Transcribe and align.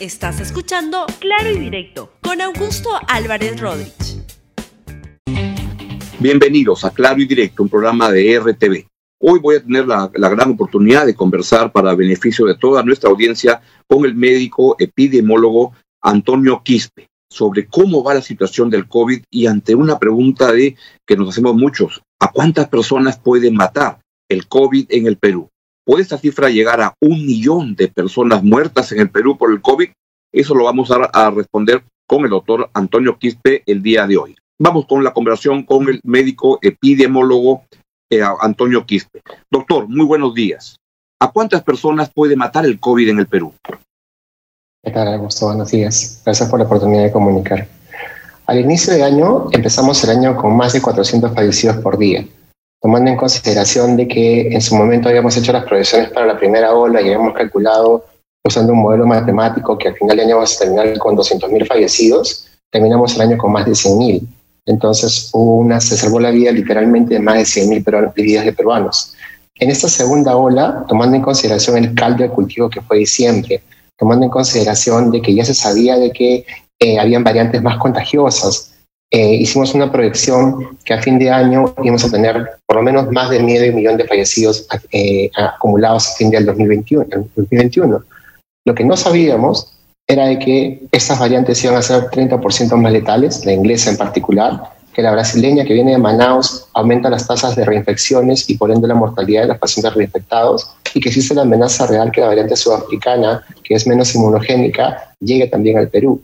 Estás 0.00 0.38
escuchando 0.38 1.06
Claro 1.18 1.50
y 1.50 1.58
Directo 1.58 2.12
con 2.22 2.40
Augusto 2.40 2.88
Álvarez 3.08 3.60
Rodríguez. 3.60 4.22
Bienvenidos 6.20 6.84
a 6.84 6.90
Claro 6.90 7.20
y 7.20 7.26
Directo, 7.26 7.64
un 7.64 7.68
programa 7.68 8.08
de 8.12 8.38
RTV. 8.38 8.86
Hoy 9.20 9.40
voy 9.40 9.56
a 9.56 9.62
tener 9.64 9.88
la, 9.88 10.08
la, 10.14 10.28
gran 10.28 10.52
oportunidad 10.52 11.04
de 11.04 11.16
conversar 11.16 11.72
para 11.72 11.96
beneficio 11.96 12.46
de 12.46 12.54
toda 12.54 12.84
nuestra 12.84 13.10
audiencia 13.10 13.60
con 13.88 14.04
el 14.04 14.14
médico 14.14 14.76
epidemiólogo 14.78 15.72
Antonio 16.00 16.62
Quispe 16.62 17.08
sobre 17.28 17.66
cómo 17.66 18.04
va 18.04 18.14
la 18.14 18.22
situación 18.22 18.70
del 18.70 18.86
COVID 18.86 19.24
y 19.32 19.46
ante 19.46 19.74
una 19.74 19.98
pregunta 19.98 20.52
de 20.52 20.76
que 21.04 21.16
nos 21.16 21.30
hacemos 21.30 21.56
muchos, 21.56 22.02
¿a 22.20 22.30
cuántas 22.30 22.68
personas 22.68 23.18
puede 23.18 23.50
matar 23.50 23.98
el 24.28 24.46
COVID 24.46 24.86
en 24.90 25.08
el 25.08 25.16
Perú? 25.16 25.50
¿Puede 25.88 26.02
esta 26.02 26.18
cifra 26.18 26.50
llegar 26.50 26.82
a 26.82 26.94
un 27.00 27.24
millón 27.24 27.74
de 27.74 27.88
personas 27.88 28.44
muertas 28.44 28.92
en 28.92 29.00
el 29.00 29.08
Perú 29.08 29.38
por 29.38 29.50
el 29.50 29.62
COVID? 29.62 29.88
Eso 30.30 30.54
lo 30.54 30.64
vamos 30.64 30.90
a, 30.90 30.96
a 30.96 31.30
responder 31.30 31.82
con 32.06 32.24
el 32.24 32.30
doctor 32.30 32.68
Antonio 32.74 33.18
Quispe 33.18 33.62
el 33.64 33.82
día 33.82 34.06
de 34.06 34.18
hoy. 34.18 34.36
Vamos 34.58 34.84
con 34.84 35.02
la 35.02 35.14
conversación 35.14 35.62
con 35.62 35.88
el 35.88 35.98
médico 36.04 36.58
epidemiólogo 36.60 37.62
eh, 38.10 38.20
Antonio 38.42 38.84
Quispe. 38.84 39.22
Doctor, 39.50 39.88
muy 39.88 40.04
buenos 40.04 40.34
días. 40.34 40.76
¿A 41.20 41.32
cuántas 41.32 41.62
personas 41.62 42.10
puede 42.14 42.36
matar 42.36 42.66
el 42.66 42.78
COVID 42.78 43.08
en 43.08 43.20
el 43.20 43.26
Perú? 43.26 43.54
¿Qué 44.84 44.90
tal, 44.90 45.08
Augusto? 45.14 45.46
Buenos 45.46 45.70
días. 45.70 46.20
Gracias 46.22 46.50
por 46.50 46.58
la 46.58 46.66
oportunidad 46.66 47.04
de 47.04 47.12
comunicar. 47.12 47.66
Al 48.44 48.58
inicio 48.58 48.92
de 48.92 49.04
año 49.04 49.48
empezamos 49.52 50.04
el 50.04 50.10
año 50.10 50.36
con 50.36 50.54
más 50.54 50.74
de 50.74 50.82
400 50.82 51.32
fallecidos 51.32 51.78
por 51.78 51.96
día, 51.96 52.26
tomando 52.80 53.10
en 53.10 53.16
consideración 53.16 53.96
de 53.96 54.06
que 54.06 54.48
en 54.48 54.60
su 54.60 54.76
momento 54.76 55.08
habíamos 55.08 55.36
hecho 55.36 55.52
las 55.52 55.64
proyecciones 55.64 56.10
para 56.10 56.26
la 56.26 56.38
primera 56.38 56.74
ola 56.74 57.00
y 57.00 57.06
habíamos 57.06 57.34
calculado 57.34 58.04
usando 58.44 58.72
un 58.72 58.80
modelo 58.80 59.06
matemático 59.06 59.76
que 59.76 59.88
al 59.88 59.94
final 59.96 60.16
de 60.16 60.22
año 60.22 60.36
vamos 60.36 60.56
a 60.56 60.58
terminar 60.60 60.98
con 60.98 61.16
200.000 61.16 61.66
fallecidos, 61.66 62.46
terminamos 62.70 63.14
el 63.16 63.22
año 63.22 63.38
con 63.38 63.52
más 63.52 63.66
de 63.66 63.72
100.000. 63.72 64.22
Entonces 64.66 65.30
una, 65.32 65.80
se 65.80 65.96
salvó 65.96 66.20
la 66.20 66.30
vida 66.30 66.52
literalmente 66.52 67.14
de 67.14 67.20
más 67.20 67.36
de 67.36 67.62
100.000 67.62 68.14
vidas 68.14 68.44
de 68.44 68.52
peruanos. 68.52 69.14
En 69.56 69.70
esta 69.70 69.88
segunda 69.88 70.36
ola, 70.36 70.84
tomando 70.88 71.16
en 71.16 71.22
consideración 71.22 71.78
el 71.78 71.94
caldo 71.94 72.22
de 72.22 72.30
cultivo 72.30 72.70
que 72.70 72.80
fue 72.80 72.98
diciembre, 72.98 73.62
tomando 73.96 74.24
en 74.26 74.30
consideración 74.30 75.10
de 75.10 75.20
que 75.20 75.34
ya 75.34 75.44
se 75.44 75.54
sabía 75.54 75.98
de 75.98 76.12
que 76.12 76.46
eh, 76.78 76.98
habían 76.98 77.24
variantes 77.24 77.60
más 77.60 77.76
contagiosas, 77.78 78.77
eh, 79.10 79.34
hicimos 79.34 79.74
una 79.74 79.90
proyección 79.90 80.76
que 80.84 80.92
a 80.92 81.00
fin 81.00 81.18
de 81.18 81.30
año 81.30 81.74
íbamos 81.82 82.04
a 82.04 82.10
tener 82.10 82.46
por 82.66 82.76
lo 82.76 82.82
menos 82.82 83.10
más 83.10 83.30
de 83.30 83.42
medio 83.42 83.72
millón 83.72 83.96
de 83.96 84.04
fallecidos 84.04 84.66
eh, 84.92 85.30
acumulados 85.34 86.08
a 86.08 86.14
fin 86.16 86.30
del 86.30 86.44
2021, 86.44 87.06
2021. 87.34 88.04
Lo 88.66 88.74
que 88.74 88.84
no 88.84 88.96
sabíamos 88.96 89.72
era 90.06 90.26
de 90.26 90.38
que 90.38 90.82
estas 90.92 91.18
variantes 91.18 91.62
iban 91.64 91.76
a 91.76 91.82
ser 91.82 92.04
30% 92.04 92.76
más 92.76 92.92
letales, 92.92 93.44
la 93.46 93.52
inglesa 93.52 93.90
en 93.90 93.96
particular, 93.96 94.60
que 94.92 95.02
la 95.02 95.12
brasileña 95.12 95.64
que 95.64 95.74
viene 95.74 95.92
de 95.92 95.98
Manaus 95.98 96.66
aumenta 96.74 97.08
las 97.08 97.26
tasas 97.26 97.56
de 97.56 97.64
reinfecciones 97.64 98.50
y 98.50 98.58
por 98.58 98.70
ende 98.70 98.88
la 98.88 98.94
mortalidad 98.94 99.42
de 99.42 99.48
los 99.48 99.58
pacientes 99.58 99.94
reinfectados 99.94 100.74
y 100.92 101.00
que 101.00 101.08
existe 101.08 101.34
la 101.34 101.42
amenaza 101.42 101.86
real 101.86 102.10
que 102.10 102.20
la 102.20 102.28
variante 102.28 102.56
sudafricana, 102.56 103.44
que 103.62 103.74
es 103.74 103.86
menos 103.86 104.14
inmunogénica, 104.14 105.14
llegue 105.20 105.46
también 105.46 105.78
al 105.78 105.88
Perú. 105.88 106.20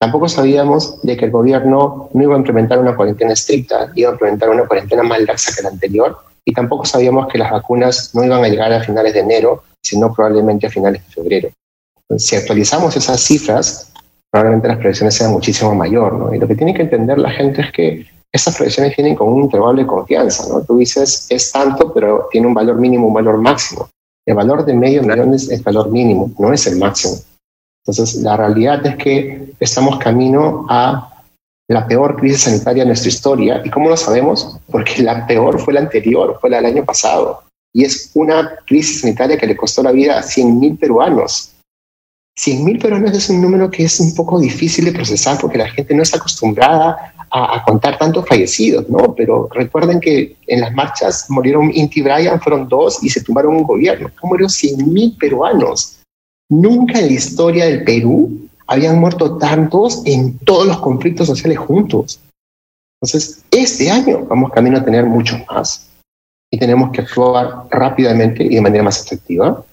Tampoco 0.00 0.30
sabíamos 0.30 1.02
de 1.02 1.14
que 1.14 1.26
el 1.26 1.30
gobierno 1.30 2.08
no 2.14 2.22
iba 2.22 2.34
a 2.34 2.38
implementar 2.38 2.78
una 2.78 2.96
cuarentena 2.96 3.34
estricta, 3.34 3.92
iba 3.94 4.08
a 4.08 4.12
implementar 4.12 4.48
una 4.48 4.66
cuarentena 4.66 5.02
más 5.02 5.20
laxa 5.20 5.52
que 5.54 5.62
la 5.62 5.68
anterior 5.68 6.16
y 6.42 6.54
tampoco 6.54 6.86
sabíamos 6.86 7.28
que 7.28 7.36
las 7.36 7.50
vacunas 7.50 8.14
no 8.14 8.24
iban 8.24 8.42
a 8.42 8.48
llegar 8.48 8.72
a 8.72 8.82
finales 8.82 9.12
de 9.12 9.20
enero, 9.20 9.62
sino 9.82 10.12
probablemente 10.12 10.66
a 10.66 10.70
finales 10.70 11.06
de 11.06 11.12
febrero. 11.12 11.50
Si 12.16 12.34
actualizamos 12.34 12.96
esas 12.96 13.20
cifras, 13.20 13.92
probablemente 14.30 14.68
las 14.68 14.78
previsiones 14.78 15.14
sean 15.14 15.32
muchísimo 15.32 15.74
mayor, 15.74 16.14
¿no? 16.14 16.34
Y 16.34 16.38
lo 16.38 16.48
que 16.48 16.54
tiene 16.54 16.72
que 16.72 16.82
entender 16.82 17.18
la 17.18 17.30
gente 17.30 17.60
es 17.60 17.70
que 17.70 18.06
estas 18.32 18.56
previsiones 18.56 18.94
tienen 18.94 19.14
con 19.14 19.28
un 19.28 19.42
intervalo 19.42 19.78
de 19.78 19.86
confianza, 19.86 20.48
¿no? 20.48 20.62
Tú 20.62 20.78
dices, 20.78 21.26
es 21.28 21.52
tanto, 21.52 21.92
pero 21.92 22.26
tiene 22.30 22.46
un 22.46 22.54
valor 22.54 22.76
mínimo, 22.76 23.08
un 23.08 23.14
valor 23.14 23.36
máximo. 23.36 23.90
El 24.26 24.34
valor 24.34 24.64
de 24.64 24.72
medio 24.72 25.02
millón 25.02 25.34
es 25.34 25.50
el 25.50 25.60
valor 25.62 25.90
mínimo, 25.90 26.30
no 26.38 26.52
es 26.52 26.66
el 26.66 26.78
máximo. 26.78 27.16
Entonces, 27.86 28.22
la 28.22 28.36
realidad 28.36 28.84
es 28.86 28.96
que 28.96 29.52
estamos 29.58 29.98
camino 29.98 30.66
a 30.68 31.10
la 31.68 31.86
peor 31.86 32.16
crisis 32.16 32.42
sanitaria 32.42 32.82
de 32.82 32.88
nuestra 32.88 33.08
historia. 33.08 33.62
¿Y 33.64 33.70
cómo 33.70 33.88
lo 33.88 33.96
sabemos? 33.96 34.58
Porque 34.70 35.02
la 35.02 35.26
peor 35.26 35.58
fue 35.60 35.74
la 35.74 35.80
anterior, 35.80 36.36
fue 36.40 36.50
la 36.50 36.56
del 36.56 36.66
año 36.66 36.84
pasado. 36.84 37.44
Y 37.72 37.84
es 37.84 38.10
una 38.14 38.56
crisis 38.66 39.02
sanitaria 39.02 39.38
que 39.38 39.46
le 39.46 39.56
costó 39.56 39.82
la 39.82 39.92
vida 39.92 40.18
a 40.18 40.22
100.000 40.22 40.78
peruanos. 40.78 41.52
100.000 42.38 42.80
peruanos 42.80 43.12
es 43.12 43.30
un 43.30 43.40
número 43.40 43.70
que 43.70 43.84
es 43.84 44.00
un 44.00 44.14
poco 44.14 44.40
difícil 44.40 44.84
de 44.84 44.92
procesar 44.92 45.38
porque 45.40 45.58
la 45.58 45.68
gente 45.68 45.94
no 45.94 46.02
está 46.02 46.16
acostumbrada 46.16 47.14
a, 47.30 47.62
contar 47.64 47.96
tantos 47.96 48.26
fallecidos, 48.26 48.88
¿no? 48.88 49.14
Pero 49.14 49.48
recuerden 49.52 50.00
que 50.00 50.36
en 50.48 50.60
las 50.60 50.72
marchas 50.74 51.26
murieron 51.28 51.70
Inti 51.72 52.02
Bryan, 52.02 52.40
fueron 52.40 52.68
dos 52.68 53.02
y 53.04 53.10
se 53.10 53.22
tumbaron 53.22 53.54
un 53.54 53.62
gobierno. 53.62 54.10
¿Cómo 54.20 54.32
murieron 54.32 54.50
100.000 54.50 55.16
peruanos? 55.18 55.99
Nunca 56.50 56.98
en 56.98 57.06
la 57.06 57.12
historia 57.12 57.64
del 57.66 57.84
Perú 57.84 58.48
habían 58.66 58.98
muerto 58.98 59.38
tantos 59.38 60.02
en 60.04 60.36
todos 60.38 60.66
los 60.66 60.80
conflictos 60.80 61.28
sociales 61.28 61.58
juntos. 61.58 62.20
Entonces, 63.00 63.44
este 63.52 63.88
año 63.88 64.26
vamos 64.26 64.50
camino 64.50 64.78
a 64.78 64.84
tener 64.84 65.06
mucho 65.06 65.38
más 65.48 65.88
y 66.50 66.58
tenemos 66.58 66.90
que 66.90 67.02
actuar 67.02 67.68
rápidamente 67.70 68.44
y 68.44 68.56
de 68.56 68.60
manera 68.60 68.82
más 68.82 69.04
efectiva. 69.04 69.64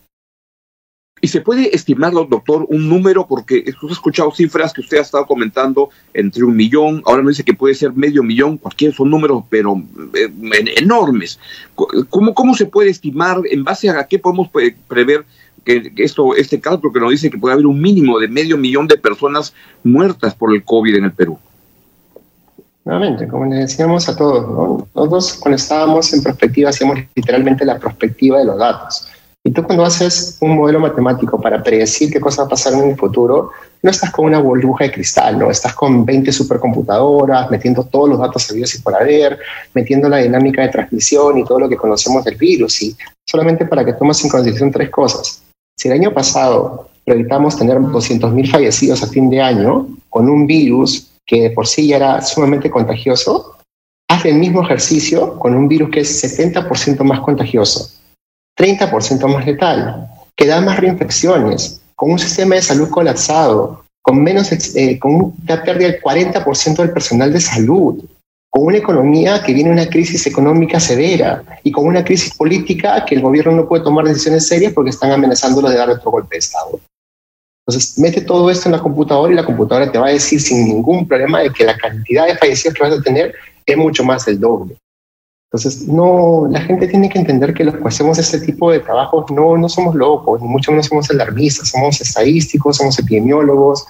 ¿Y 1.20 1.28
se 1.30 1.42
puede 1.42 1.76
estimar, 1.76 2.14
doctor, 2.14 2.68
un 2.70 2.88
número? 2.88 3.26
Porque 3.26 3.64
he 3.66 3.92
escuchado 3.92 4.32
cifras 4.32 4.72
que 4.72 4.82
usted 4.82 5.00
ha 5.00 5.02
estado 5.02 5.26
comentando 5.26 5.90
entre 6.14 6.44
un 6.44 6.56
millón, 6.56 7.02
ahora 7.06 7.24
me 7.24 7.30
dice 7.30 7.44
que 7.44 7.56
puede 7.56 7.74
ser 7.74 7.94
medio 7.94 8.22
millón, 8.22 8.60
cualquier 8.60 8.94
son 8.94 9.10
números, 9.10 9.44
pero 9.50 9.82
eh, 10.14 10.32
enormes. 10.78 11.40
¿Cómo, 11.74 12.36
¿Cómo 12.36 12.54
se 12.54 12.68
puede 12.68 12.92
estimar, 12.92 13.42
en 13.50 13.64
base 13.64 13.90
a 13.90 14.06
qué 14.06 14.20
podemos 14.20 14.50
prever 14.88 15.26
que 15.68 15.92
esto, 15.98 16.36
este 16.36 16.60
cálculo 16.60 16.94
que 16.94 17.00
nos 17.00 17.12
dice 17.12 17.30
que 17.30 17.38
puede 17.38 17.54
haber 17.54 17.66
un 17.66 17.80
mínimo 17.80 18.18
de 18.20 18.28
medio 18.28 18.58
millón 18.58 18.88
de 18.88 18.98
personas 18.98 19.54
muertas 19.84 20.34
por 20.34 20.54
el 20.54 20.64
COVID 20.64 20.96
en 20.96 21.04
el 21.04 21.12
Perú? 21.12 21.38
Nuevamente, 22.86 23.28
como 23.28 23.46
le 23.46 23.58
decíamos 23.58 24.08
a 24.08 24.16
todos, 24.16 24.48
¿no? 24.48 24.88
nosotros 24.96 25.34
cuando 25.42 25.58
estábamos 25.58 26.14
en 26.14 26.24
perspectiva 26.24 26.70
hacíamos 26.70 27.00
literalmente 27.14 27.66
la 27.66 27.78
perspectiva 27.78 28.40
de 28.40 28.46
los 28.46 28.58
datos. 28.58 29.10
Y 29.44 29.52
tú 29.52 29.62
cuando 29.64 29.84
haces 29.84 30.38
un 30.40 30.56
modelo 30.56 30.80
matemático 30.80 31.40
para 31.40 31.62
predecir 31.62 32.12
qué 32.12 32.22
cosa 32.22 32.44
va 32.44 32.48
a 32.48 32.50
pasar 32.50 32.74
en 32.74 32.92
el 32.92 32.96
futuro, 32.96 33.52
no 33.82 33.92
estás 33.92 34.12
con 34.12 34.26
una 34.26 34.40
burbuja 34.40 34.86
de 34.86 34.92
cristal, 34.92 35.38
no 35.38 35.52
estás 35.52 35.74
con 35.74 36.06
20 36.06 36.32
supercomputadoras, 36.32 37.52
metiendo 37.52 37.84
todos 37.84 38.10
los 38.10 38.20
datos 38.20 38.44
sabidos 38.44 38.74
y 38.76 38.82
por 38.82 38.96
haber, 38.96 39.38
metiendo 39.74 40.08
la 40.08 40.18
dinámica 40.18 40.62
de 40.62 40.70
transmisión 40.70 41.38
y 41.38 41.44
todo 41.44 41.60
lo 41.60 41.70
que 41.70 41.78
conocemos 41.78 42.24
del 42.24 42.36
virus. 42.36 42.82
Y 42.82 42.96
solamente 43.26 43.66
para 43.66 43.84
que 43.84 43.94
tomes 43.94 44.24
en 44.24 44.30
consideración 44.30 44.72
tres 44.72 44.90
cosas. 44.90 45.44
Si 45.78 45.88
el 45.88 45.94
año 45.94 46.14
pasado 46.14 46.90
proyectamos 47.06 47.58
tener 47.58 47.78
200.000 47.78 48.50
fallecidos 48.50 49.04
a 49.04 49.08
fin 49.08 49.30
de 49.30 49.42
año 49.42 49.88
con 50.10 50.30
un 50.30 50.48
virus 50.48 51.08
que 51.26 51.42
de 51.44 51.50
por 51.52 51.68
sí 51.68 51.88
ya 51.88 51.98
era 51.98 52.22
sumamente 52.22 52.70
contagioso, 52.70 53.56
haz 54.10 54.26
el 54.26 54.36
mismo 54.36 54.64
ejercicio 54.64 55.38
con 55.38 55.56
un 55.56 55.68
virus 55.68 55.90
que 55.90 56.00
es 56.02 56.38
70% 56.40 57.04
más 57.04 57.20
contagioso 57.20 57.98
30% 58.58 59.28
más 59.28 59.46
letal, 59.46 60.10
que 60.36 60.48
da 60.48 60.60
más 60.62 60.80
reinfecciones, 60.80 61.80
con 61.96 62.12
un 62.12 62.20
sistema 62.20 62.56
de 62.56 62.62
salud 62.62 62.90
colapsado, 62.90 63.84
con, 64.02 64.22
menos, 64.22 64.52
eh, 64.76 64.98
con 65.00 65.14
una 65.16 65.64
pérdida 65.64 65.90
del 65.90 66.02
40% 66.02 66.78
del 66.78 66.92
personal 66.92 67.32
de 67.32 67.40
salud, 67.40 68.04
con 68.50 68.66
una 68.66 68.78
economía 68.78 69.42
que 69.44 69.54
viene 69.54 69.72
una 69.72 69.90
crisis 69.90 70.26
económica 70.26 70.80
severa 70.80 71.44
y 71.64 71.72
con 71.72 71.86
una 71.86 72.04
crisis 72.04 72.34
política 72.34 73.04
que 73.06 73.16
el 73.16 73.22
gobierno 73.22 73.52
no 73.52 73.68
puede 73.68 73.84
tomar 73.84 74.06
decisiones 74.06 74.48
serias 74.48 74.74
porque 74.74 74.92
están 74.92 75.12
amenazándolo 75.12 75.70
de 75.70 75.78
dar 75.78 75.90
otro 75.90 76.12
golpe 76.12 76.36
de 76.36 76.40
Estado. 76.40 76.80
Entonces, 77.68 78.00
mete 78.00 78.22
todo 78.22 78.50
esto 78.50 78.70
en 78.70 78.74
la 78.74 78.82
computadora 78.82 79.34
y 79.34 79.36
la 79.36 79.46
computadora 79.46 79.92
te 79.92 80.00
va 80.00 80.08
a 80.08 80.12
decir 80.12 80.40
sin 80.40 80.64
ningún 80.64 81.06
problema 81.06 81.42
de 81.42 81.52
que 81.52 81.66
la 81.66 81.78
cantidad 81.78 82.26
de 82.26 82.38
fallecidos 82.38 82.76
que 82.76 82.84
vas 82.84 82.98
a 82.98 83.02
tener 83.02 83.36
es 83.66 83.78
mucho 83.78 84.06
más 84.06 84.26
del 84.26 84.40
doble. 84.40 84.78
Entonces, 85.52 85.88
no, 85.88 86.48
la 86.50 86.62
gente 86.62 86.88
tiene 86.88 87.10
que 87.10 87.20
entender 87.20 87.54
que 87.54 87.66
los 87.66 87.76
que 87.76 87.84
hacemos 87.86 88.18
este 88.18 88.40
tipo 88.40 88.72
de 88.72 88.80
trabajos 88.80 89.30
no, 89.32 89.58
no 89.58 89.68
somos 89.68 89.96
locos, 89.96 90.42
ni 90.42 90.48
mucho 90.48 90.72
menos 90.72 90.88
somos 90.88 91.10
alarmistas, 91.10 91.70
somos 91.70 92.00
estadísticos, 92.00 92.78
somos 92.78 92.98
epidemiólogos, 93.00 93.86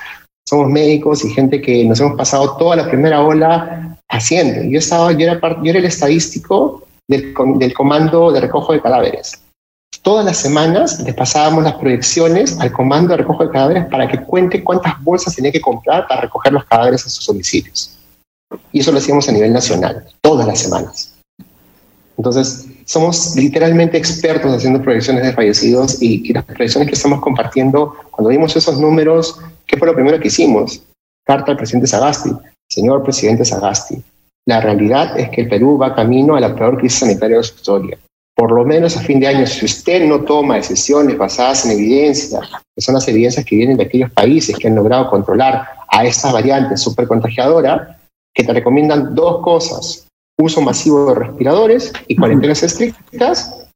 somos 0.47 0.69
médicos 0.69 1.23
y 1.25 1.29
gente 1.29 1.61
que 1.61 1.83
nos 1.85 1.99
hemos 1.99 2.15
pasado 2.15 2.57
toda 2.57 2.75
la 2.75 2.87
primera 2.87 3.23
ola 3.23 3.86
haciendo. 4.09 4.63
Yo, 4.63 4.79
estaba, 4.79 5.11
yo, 5.11 5.19
era, 5.19 5.39
yo 5.39 5.69
era 5.69 5.79
el 5.79 5.85
estadístico 5.85 6.87
del, 7.07 7.33
del 7.57 7.73
comando 7.73 8.31
de 8.31 8.41
recojo 8.41 8.73
de 8.73 8.81
cadáveres. 8.81 9.41
Todas 10.01 10.25
las 10.25 10.37
semanas 10.37 10.99
le 10.99 11.13
pasábamos 11.13 11.63
las 11.63 11.75
proyecciones 11.75 12.59
al 12.59 12.71
comando 12.71 13.09
de 13.09 13.17
recojo 13.17 13.45
de 13.45 13.51
cadáveres 13.51 13.85
para 13.87 14.07
que 14.07 14.23
cuente 14.23 14.63
cuántas 14.63 15.01
bolsas 15.03 15.35
tenía 15.35 15.51
que 15.51 15.61
comprar 15.61 16.07
para 16.07 16.21
recoger 16.21 16.53
los 16.53 16.65
cadáveres 16.65 17.05
a 17.05 17.09
sus 17.09 17.25
domicilios. 17.25 17.97
Y 18.71 18.79
eso 18.79 18.91
lo 18.91 18.99
hacíamos 18.99 19.27
a 19.27 19.31
nivel 19.31 19.51
nacional, 19.51 20.05
todas 20.21 20.47
las 20.47 20.59
semanas. 20.59 21.13
Entonces, 22.17 22.67
somos 22.85 23.35
literalmente 23.35 23.97
expertos 23.97 24.51
haciendo 24.51 24.81
proyecciones 24.81 25.23
de 25.23 25.33
fallecidos 25.33 26.01
y, 26.01 26.27
y, 26.27 26.33
las 26.33 26.45
proyecciones 26.45 26.87
que 26.87 26.95
estamos 26.95 27.19
compartiendo, 27.19 27.95
cuando 28.11 28.29
vimos 28.29 28.55
esos 28.55 28.79
números, 28.79 29.37
¿qué 29.65 29.77
fue 29.77 29.87
lo 29.87 29.93
primero 29.93 30.19
que 30.19 30.29
hicimos? 30.29 30.81
Carta 31.25 31.51
al 31.51 31.57
presidente 31.57 31.87
Sagasti. 31.87 32.31
Señor 32.77 33.01
presidente 33.01 33.43
Sagasti, 33.43 34.03
la 34.45 34.61
realidad 34.61 35.19
es 35.19 35.31
que 35.31 35.41
el 35.41 35.49
Perú 35.49 35.79
va 35.79 35.95
camino 35.95 36.35
a 36.35 36.39
la 36.39 36.53
peor 36.53 36.77
crisis 36.77 36.99
sanitaria 36.99 37.37
de 37.37 37.43
su 37.43 37.55
historia. 37.55 37.97
Por 38.35 38.51
lo 38.51 38.63
menos 38.65 38.95
a 38.95 39.01
fin 39.01 39.19
de 39.19 39.25
año, 39.25 39.47
si 39.47 39.65
usted 39.65 40.07
no 40.07 40.23
toma 40.23 40.57
decisiones 40.57 41.17
basadas 41.17 41.65
en 41.65 41.71
evidencia, 41.71 42.39
que 42.75 42.81
son 42.83 42.93
las 42.93 43.07
evidencias 43.07 43.43
que 43.43 43.55
vienen 43.55 43.77
de 43.77 43.85
aquellos 43.85 44.11
países 44.11 44.55
que 44.55 44.67
han 44.67 44.75
logrado 44.75 45.09
controlar 45.09 45.67
a 45.87 46.05
esta 46.05 46.31
variante 46.31 46.77
supercontagiadora, 46.77 47.99
que 48.31 48.43
te 48.43 48.53
recomiendan 48.53 49.15
dos 49.15 49.41
cosas 49.41 50.05
uso 50.39 50.61
masivo 50.61 51.07
de 51.07 51.15
respiradores 51.15 51.91
y 52.07 52.15
cuarentenas 52.15 52.61
estrictas, 52.61 53.67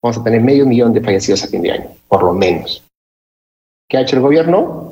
vamos 0.00 0.18
a 0.18 0.22
tener 0.22 0.40
medio 0.40 0.66
millón 0.66 0.92
de 0.92 1.00
fallecidos 1.00 1.42
a 1.42 1.48
fin 1.48 1.62
de 1.62 1.72
año, 1.72 1.90
por 2.06 2.22
lo 2.22 2.32
menos. 2.32 2.80
¿Qué 3.90 3.96
ha 3.96 4.02
hecho 4.02 4.14
el 4.14 4.22
gobierno? 4.22 4.85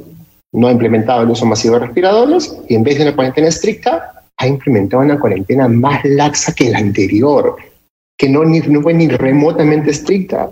No 0.55 0.69
ha 0.69 0.73
implementado 0.73 1.23
el 1.23 1.31
uso 1.31 1.45
masivo 1.45 1.75
de 1.75 1.87
respiradores 1.87 2.57
y 2.69 2.77
en 2.77 2.83
vez 2.85 2.97
de 2.97 3.05
una 3.05 3.15
cuarentena 3.15 3.49
estricta, 3.49 4.23
ha 4.37 4.47
implementado 4.47 5.03
una 5.03 5.19
cuarentena 5.19 5.69
más 5.69 6.05
laxa 6.05 6.55
que 6.55 6.71
la 6.71 6.79
anterior, 6.79 7.57
que 8.17 8.29
no, 8.29 8.45
ni, 8.45 8.61
no 8.61 8.81
fue 8.81 8.95
ni 8.95 9.09
remotamente 9.09 9.91
estricta. 9.91 10.49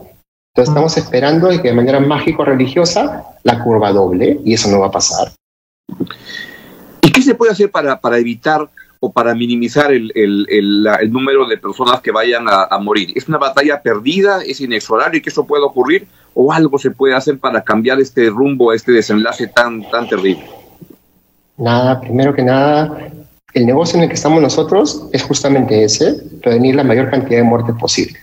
Entonces 0.55 0.69
estamos 0.69 0.97
esperando 0.97 1.49
que 1.49 1.69
de 1.69 1.75
manera 1.75 2.01
mágico-religiosa 2.01 3.25
la 3.43 3.65
curva 3.65 3.93
doble 3.93 4.39
y 4.45 4.55
eso 4.55 4.71
no 4.71 4.81
va 4.81 4.89
a 4.89 4.91
pasar. 4.91 5.33
¿Y 7.01 7.11
qué 7.11 7.23
se 7.23 7.35
puede 7.35 7.53
hacer 7.53 7.71
para, 7.71 8.01
para 8.01 8.19
evitar 8.19 8.69
o 9.05 9.11
para 9.11 9.35
minimizar 9.35 9.93
el, 9.93 10.13
el, 10.15 10.47
el, 10.49 11.13
número 11.13 11.49
de 11.49 11.59
personas 11.59 12.01
que 12.01 12.13
vayan 12.13 12.47
a, 12.49 12.79
morir? 12.79 13.13
¿Es 13.17 13.29
una 13.29 13.37
batalla 13.37 13.83
perdida? 13.83 14.43
¿Es 14.47 14.61
inexorable 14.61 15.21
que 15.21 15.29
eso 15.29 15.45
pueda 15.45 15.65
ocurrir? 15.65 16.07
¿O 16.35 16.53
algo 16.53 16.79
se 16.79 16.93
puede 16.93 17.13
hacer 17.13 17.37
para 17.37 17.65
cambiar 17.65 18.01
este 18.01 18.31
rumbo, 18.31 18.73
este 18.73 18.93
desenlace 18.93 19.49
tan, 19.49 19.83
tan 19.91 20.09
terrible? 20.09 20.47
Nada, 21.57 22.01
primero 22.01 22.33
que 22.33 22.45
nada, 22.45 23.11
el 23.55 23.67
negocio 23.67 23.97
en 23.97 24.05
el 24.05 24.09
que 24.09 24.15
estamos 24.15 24.41
nosotros 24.41 25.09
es 25.13 25.25
justamente 25.25 25.83
ese, 25.83 26.15
prevenir 26.41 26.77
la 26.77 26.85
mayor 26.85 27.11
cantidad 27.11 27.39
de 27.39 27.45
muertes 27.45 27.75
posible. 27.81 28.21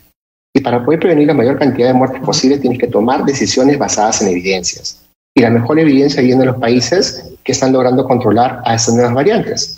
Y 0.55 0.61
para 0.61 0.85
poder 0.85 1.01
prevenir 1.01 1.27
la 1.27 1.33
mayor 1.33 1.59
cantidad 1.59 1.89
de 1.89 1.93
muertes 1.93 2.21
posible 2.21 2.57
tienes 2.57 2.79
que 2.79 2.87
tomar 2.87 3.25
decisiones 3.25 3.77
basadas 3.77 4.21
en 4.21 4.29
evidencias. 4.29 5.05
Y 5.35 5.41
la 5.41 5.49
mejor 5.49 5.77
evidencia 5.77 6.23
viene 6.23 6.39
de 6.39 6.45
los 6.47 6.57
países 6.57 7.33
que 7.43 7.51
están 7.51 7.73
logrando 7.73 8.05
controlar 8.05 8.61
a 8.63 8.75
estas 8.75 8.95
nuevas 8.95 9.13
variantes. 9.13 9.75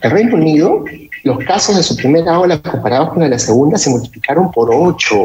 El 0.00 0.10
Reino 0.10 0.36
Unido, 0.36 0.84
los 1.24 1.38
casos 1.44 1.76
de 1.76 1.82
su 1.82 1.96
primera 1.96 2.38
ola 2.38 2.60
comparados 2.60 3.12
con 3.12 3.28
la 3.28 3.38
segunda 3.38 3.78
se 3.78 3.90
multiplicaron 3.90 4.50
por 4.50 4.70
8. 4.72 5.24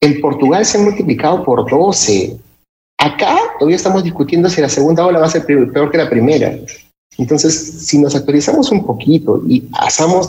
En 0.00 0.20
Portugal 0.20 0.64
se 0.64 0.78
han 0.78 0.84
multiplicado 0.84 1.44
por 1.44 1.68
12. 1.68 2.36
Acá 2.98 3.38
todavía 3.58 3.76
estamos 3.76 4.02
discutiendo 4.02 4.48
si 4.48 4.60
la 4.60 4.68
segunda 4.68 5.06
ola 5.06 5.20
va 5.20 5.26
a 5.26 5.30
ser 5.30 5.44
peor 5.44 5.90
que 5.90 5.98
la 5.98 6.08
primera. 6.08 6.56
Entonces, 7.18 7.86
si 7.86 7.98
nos 7.98 8.14
actualizamos 8.14 8.70
un 8.70 8.84
poquito 8.84 9.42
y 9.48 9.68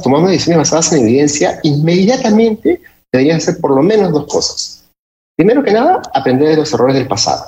tomamos 0.03 0.29
decisiones 0.29 0.59
basadas 0.59 0.93
en 0.93 1.03
evidencia, 1.03 1.59
inmediatamente 1.63 2.81
deberían 3.11 3.41
ser 3.41 3.59
por 3.59 3.71
lo 3.75 3.81
menos 3.81 4.11
dos 4.11 4.27
cosas. 4.27 4.85
Primero 5.37 5.63
que 5.63 5.71
nada, 5.71 6.01
aprender 6.13 6.49
de 6.49 6.57
los 6.57 6.73
errores 6.73 6.95
del 6.95 7.07
pasado. 7.07 7.45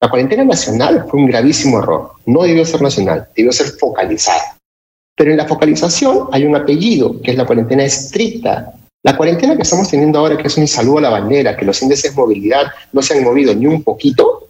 La 0.00 0.08
cuarentena 0.08 0.44
nacional 0.44 1.06
fue 1.08 1.20
un 1.20 1.26
gravísimo 1.26 1.78
error. 1.78 2.12
No 2.24 2.42
debió 2.42 2.64
ser 2.64 2.82
nacional, 2.82 3.28
debió 3.36 3.52
ser 3.52 3.66
focalizada. 3.78 4.57
Pero 5.18 5.32
en 5.32 5.36
la 5.36 5.46
focalización 5.46 6.28
hay 6.30 6.46
un 6.46 6.54
apellido, 6.54 7.20
que 7.20 7.32
es 7.32 7.36
la 7.36 7.44
cuarentena 7.44 7.82
estricta. 7.82 8.72
La 9.02 9.16
cuarentena 9.16 9.56
que 9.56 9.62
estamos 9.62 9.90
teniendo 9.90 10.20
ahora, 10.20 10.38
que 10.38 10.46
es 10.46 10.56
un 10.56 10.68
saludo 10.68 10.98
a 10.98 11.02
la 11.02 11.10
bandera, 11.10 11.56
que 11.56 11.64
los 11.64 11.82
índices 11.82 12.14
de 12.14 12.16
movilidad 12.16 12.66
no 12.92 13.02
se 13.02 13.18
han 13.18 13.24
movido 13.24 13.52
ni 13.52 13.66
un 13.66 13.82
poquito, 13.82 14.48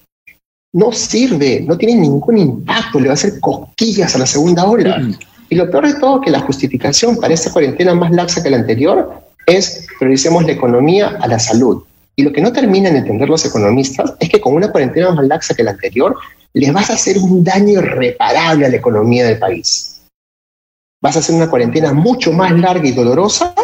no 0.74 0.92
sirve, 0.92 1.64
no 1.66 1.78
tiene 1.78 1.94
ningún 1.94 2.36
impacto, 2.36 3.00
le 3.00 3.06
va 3.06 3.12
a 3.12 3.14
hacer 3.14 3.40
cosquillas 3.40 4.14
a 4.14 4.18
la 4.18 4.26
segunda 4.26 4.66
ola. 4.66 5.00
Y 5.48 5.54
lo 5.54 5.70
peor 5.70 5.86
de 5.86 5.98
todo, 5.98 6.20
que 6.20 6.30
la 6.30 6.40
justificación 6.40 7.16
para 7.16 7.32
esta 7.32 7.50
cuarentena 7.50 7.94
más 7.94 8.10
laxa 8.10 8.42
que 8.42 8.50
la 8.50 8.58
anterior 8.58 9.22
es 9.46 9.86
prioricemos 9.98 10.44
la 10.44 10.52
economía 10.52 11.16
a 11.18 11.26
la 11.26 11.38
salud. 11.38 11.82
Y 12.14 12.24
lo 12.24 12.32
que 12.32 12.42
no 12.42 12.52
terminan 12.52 12.92
de 12.92 12.98
entender 12.98 13.30
los 13.30 13.46
economistas 13.46 14.12
es 14.20 14.28
que 14.28 14.40
con 14.40 14.54
una 14.54 14.70
cuarentena 14.70 15.12
más 15.12 15.26
laxa 15.26 15.54
que 15.54 15.62
la 15.62 15.70
anterior, 15.70 16.14
les 16.52 16.70
vas 16.74 16.90
a 16.90 16.94
hacer 16.94 17.16
un 17.16 17.42
daño 17.42 17.80
irreparable 17.80 18.66
a 18.66 18.68
la 18.68 18.76
economía 18.76 19.24
del 19.24 19.38
país 19.38 19.97
vas 21.00 21.16
a 21.16 21.18
hacer 21.20 21.34
una 21.34 21.50
cuarentena 21.50 21.92
mucho 21.92 22.32
más 22.32 22.52
larga 22.52 22.86
y 22.86 22.92
dolorosa, 22.92 23.54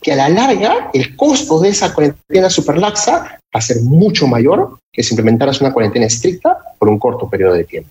que 0.00 0.12
a 0.12 0.16
la 0.16 0.28
larga 0.28 0.90
el 0.92 1.16
costo 1.16 1.60
de 1.60 1.70
esa 1.70 1.94
cuarentena 1.94 2.50
superlaxa 2.50 3.40
va 3.54 3.58
a 3.58 3.60
ser 3.60 3.82
mucho 3.82 4.26
mayor 4.26 4.78
que 4.92 5.02
si 5.02 5.14
implementaras 5.14 5.60
una 5.60 5.72
cuarentena 5.72 6.06
estricta 6.06 6.58
por 6.78 6.88
un 6.88 6.98
corto 6.98 7.28
periodo 7.28 7.54
de 7.54 7.64
tiempo. 7.64 7.90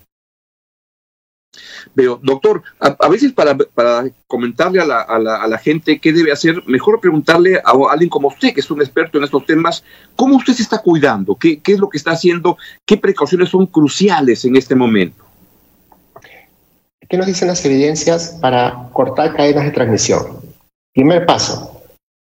Veo, 1.94 2.18
doctor, 2.22 2.62
a, 2.80 3.08
veces 3.08 3.32
para, 3.32 3.56
para 3.56 4.04
comentarle 4.26 4.80
a 4.80 4.84
la, 4.84 5.00
a, 5.02 5.18
la, 5.18 5.36
a 5.36 5.58
gente 5.58 6.00
qué 6.00 6.12
debe 6.12 6.32
hacer, 6.32 6.62
mejor 6.66 7.00
preguntarle 7.00 7.56
a 7.56 7.72
alguien 7.90 8.08
como 8.08 8.28
usted, 8.28 8.52
que 8.52 8.60
es 8.60 8.70
un 8.70 8.80
experto 8.80 9.18
en 9.18 9.24
estos 9.24 9.46
temas, 9.46 9.84
¿cómo 10.16 10.36
usted 10.36 10.54
se 10.54 10.62
está 10.62 10.78
cuidando? 10.78 11.36
¿Qué, 11.36 11.60
qué 11.60 11.74
es 11.74 11.78
lo 11.78 11.88
que 11.88 11.98
está 11.98 12.12
haciendo? 12.12 12.56
¿Qué 12.84 12.96
precauciones 12.96 13.50
son 13.50 13.66
cruciales 13.66 14.44
en 14.44 14.56
este 14.56 14.74
momento? 14.74 15.23
¿Qué 17.08 17.18
nos 17.18 17.26
dicen 17.26 17.48
las 17.48 17.64
evidencias 17.64 18.38
para 18.40 18.88
cortar 18.92 19.36
cadenas 19.36 19.64
de 19.64 19.70
transmisión? 19.72 20.38
Primer 20.94 21.26
paso, 21.26 21.82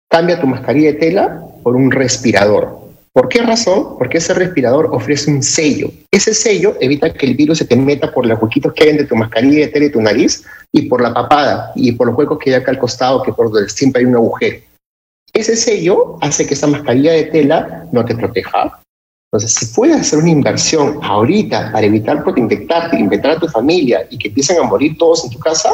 cambia 0.10 0.40
tu 0.40 0.48
mascarilla 0.48 0.92
de 0.92 1.00
tela 1.00 1.44
por 1.64 1.76
un 1.76 1.92
respirador. 1.92 2.78
¿Por 3.12 3.30
qué 3.30 3.42
razón? 3.42 3.98
Porque 3.98 4.20
ese 4.20 4.34
respirador 4.34 4.90
ofrece 4.92 5.32
un 5.32 5.42
sello. 5.42 5.90
Ese 6.12 6.34
sello 6.34 6.76
evita 6.80 7.12
que 7.12 7.26
el 7.26 7.36
virus 7.36 7.58
se 7.58 7.66
te 7.66 7.76
meta 7.76 8.12
por 8.14 8.26
los 8.26 8.40
huequitos 8.42 8.74
que 8.74 8.84
hay 8.84 8.98
de 8.98 9.06
tu 9.06 9.16
mascarilla 9.16 9.66
de 9.66 9.68
tela 9.68 9.86
y 9.86 9.92
tu 9.92 10.02
nariz 10.02 10.44
y 10.72 10.84
por 10.84 11.02
la 11.02 11.14
papada 11.14 11.72
y 11.76 11.92
por 11.94 12.08
los 12.08 12.18
huecos 12.18 12.38
que 12.38 12.52
hay 12.52 12.58
acá 12.58 12.72
al 12.72 12.80
costado, 12.80 13.24
que 13.24 13.34
por 13.34 13.52
donde 13.52 13.70
siempre 13.70 14.02
hay 14.02 14.06
un 14.06 14.16
agujero. 14.16 14.60
Ese 15.34 15.56
sello 15.56 16.18
hace 16.22 16.46
que 16.46 16.54
esa 16.54 16.68
mascarilla 16.68 17.14
de 17.14 17.26
tela 17.26 17.88
no 17.92 18.06
te 18.06 18.16
proteja, 18.16 18.80
entonces, 19.32 19.54
si 19.54 19.76
puedes 19.76 19.96
hacer 19.96 20.18
una 20.18 20.32
inversión 20.32 21.00
ahorita 21.04 21.72
para 21.72 21.86
evitar 21.86 22.24
infectarte, 22.36 22.98
infectar 22.98 23.32
a 23.32 23.40
tu 23.40 23.48
familia 23.48 24.08
y 24.10 24.18
que 24.18 24.30
empiecen 24.30 24.58
a 24.58 24.64
morir 24.64 24.98
todos 24.98 25.24
en 25.24 25.30
tu 25.30 25.38
casa, 25.38 25.70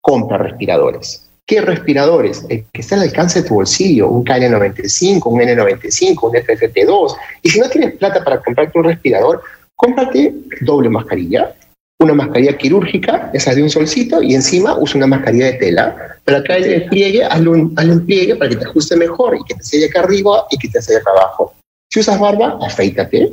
compra 0.00 0.38
respiradores. 0.38 1.30
¿Qué 1.46 1.60
respiradores? 1.60 2.44
El 2.48 2.64
que 2.72 2.80
está 2.80 2.96
al 2.96 3.02
alcance 3.02 3.42
de 3.42 3.48
tu 3.48 3.54
bolsillo, 3.54 4.08
un 4.08 4.24
KN95, 4.24 5.22
un 5.26 5.40
N95, 5.40 6.18
un 6.22 6.32
FFP2. 6.32 7.16
Y 7.42 7.50
si 7.50 7.60
no 7.60 7.68
tienes 7.68 7.94
plata 7.94 8.24
para 8.24 8.42
comprarte 8.42 8.76
un 8.76 8.84
respirador, 8.86 9.42
cómprate 9.76 10.34
doble 10.62 10.88
mascarilla, 10.88 11.54
una 12.00 12.14
mascarilla 12.14 12.58
quirúrgica, 12.58 13.30
esa 13.32 13.54
de 13.54 13.62
un 13.62 13.70
solcito, 13.70 14.20
y 14.20 14.34
encima 14.34 14.76
usa 14.80 14.96
una 14.96 15.06
mascarilla 15.06 15.46
de 15.46 15.52
tela. 15.54 15.96
Pero 16.24 16.38
acá 16.38 16.56
el 16.56 16.86
pliegue, 16.86 17.22
hazle 17.24 17.48
un, 17.50 17.74
hazle 17.76 17.92
un 17.92 18.06
pliegue 18.06 18.34
para 18.34 18.50
que 18.50 18.56
te 18.56 18.64
ajuste 18.64 18.96
mejor 18.96 19.36
y 19.36 19.44
que 19.44 19.54
te 19.54 19.62
selle 19.62 19.86
acá 19.86 20.00
arriba 20.00 20.46
y 20.50 20.58
que 20.58 20.68
te 20.68 20.82
selle 20.82 20.98
acá 20.98 21.10
abajo. 21.12 21.54
Si 21.94 22.00
usas 22.00 22.18
barba, 22.18 22.58
afeítate. 22.60 23.32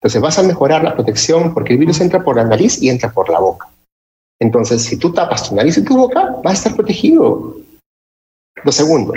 Entonces 0.00 0.22
vas 0.22 0.38
a 0.38 0.42
mejorar 0.42 0.82
la 0.82 0.94
protección 0.94 1.52
porque 1.52 1.74
el 1.74 1.80
virus 1.80 2.00
entra 2.00 2.24
por 2.24 2.34
la 2.34 2.44
nariz 2.44 2.80
y 2.80 2.88
entra 2.88 3.12
por 3.12 3.28
la 3.28 3.38
boca. 3.38 3.68
Entonces, 4.40 4.82
si 4.82 4.96
tú 4.96 5.12
tapas 5.12 5.46
tu 5.46 5.54
nariz 5.54 5.76
y 5.76 5.84
tu 5.84 5.98
boca, 5.98 6.36
vas 6.42 6.52
a 6.52 6.56
estar 6.56 6.76
protegido. 6.76 7.56
Lo 8.64 8.72
segundo, 8.72 9.12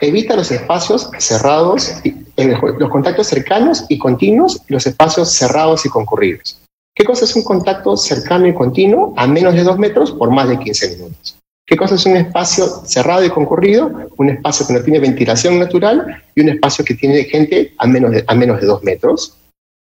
evita 0.00 0.36
los 0.36 0.52
espacios 0.52 1.10
cerrados, 1.18 2.00
eh, 2.04 2.56
los 2.78 2.90
contactos 2.90 3.26
cercanos 3.26 3.86
y 3.88 3.98
continuos, 3.98 4.62
los 4.68 4.86
espacios 4.86 5.32
cerrados 5.32 5.84
y 5.84 5.88
concurridos. 5.88 6.62
¿Qué 6.94 7.02
cosa 7.02 7.24
es 7.24 7.34
un 7.34 7.42
contacto 7.42 7.96
cercano 7.96 8.46
y 8.46 8.54
continuo 8.54 9.14
a 9.16 9.26
menos 9.26 9.54
de 9.54 9.64
dos 9.64 9.78
metros 9.78 10.12
por 10.12 10.30
más 10.30 10.48
de 10.48 10.60
15 10.60 10.90
minutos? 10.90 11.41
¿Qué 11.66 11.76
cosa 11.76 11.94
es 11.94 12.04
un 12.06 12.16
espacio 12.16 12.66
cerrado 12.84 13.24
y 13.24 13.30
concurrido? 13.30 13.90
Un 14.16 14.30
espacio 14.30 14.66
que 14.66 14.72
no 14.72 14.82
tiene 14.82 14.98
ventilación 14.98 15.58
natural 15.58 16.22
y 16.34 16.40
un 16.40 16.48
espacio 16.48 16.84
que 16.84 16.94
tiene 16.94 17.24
gente 17.24 17.72
a 17.78 17.86
menos 17.86 18.10
de, 18.10 18.24
a 18.26 18.34
menos 18.34 18.60
de 18.60 18.66
dos 18.66 18.82
metros. 18.82 19.36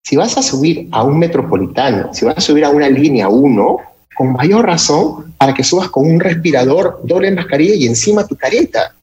Si 0.03 0.15
vas 0.15 0.37
a 0.37 0.43
subir 0.43 0.87
a 0.91 1.03
un 1.03 1.17
metropolitano, 1.17 2.13
si 2.13 2.25
vas 2.25 2.37
a 2.37 2.41
subir 2.41 2.63
a 2.65 2.69
una 2.69 2.87
línea 2.87 3.27
1, 3.29 3.77
con 4.15 4.33
mayor 4.33 4.65
razón 4.65 5.33
para 5.37 5.53
que 5.53 5.63
subas 5.63 5.89
con 5.89 6.09
un 6.09 6.19
respirador, 6.19 7.01
doble 7.03 7.31
mascarilla 7.31 7.75
y 7.75 7.85
encima 7.87 8.25
tu 8.25 8.35
careta. 8.35 8.93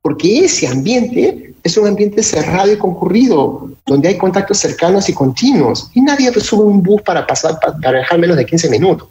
Porque 0.00 0.44
ese 0.44 0.66
ambiente 0.66 1.54
es 1.62 1.76
un 1.76 1.86
ambiente 1.86 2.22
cerrado 2.22 2.72
y 2.72 2.76
concurrido, 2.76 3.70
donde 3.84 4.08
hay 4.08 4.16
contactos 4.16 4.58
cercanos 4.58 5.08
y 5.08 5.12
continuos. 5.12 5.90
Y 5.94 6.00
nadie 6.00 6.32
sube 6.40 6.64
un 6.64 6.82
bus 6.82 7.02
para 7.02 7.26
pasar, 7.26 7.58
para 7.60 7.98
dejar 7.98 8.18
menos 8.18 8.36
de 8.36 8.46
15 8.46 8.70
minutos. 8.70 9.08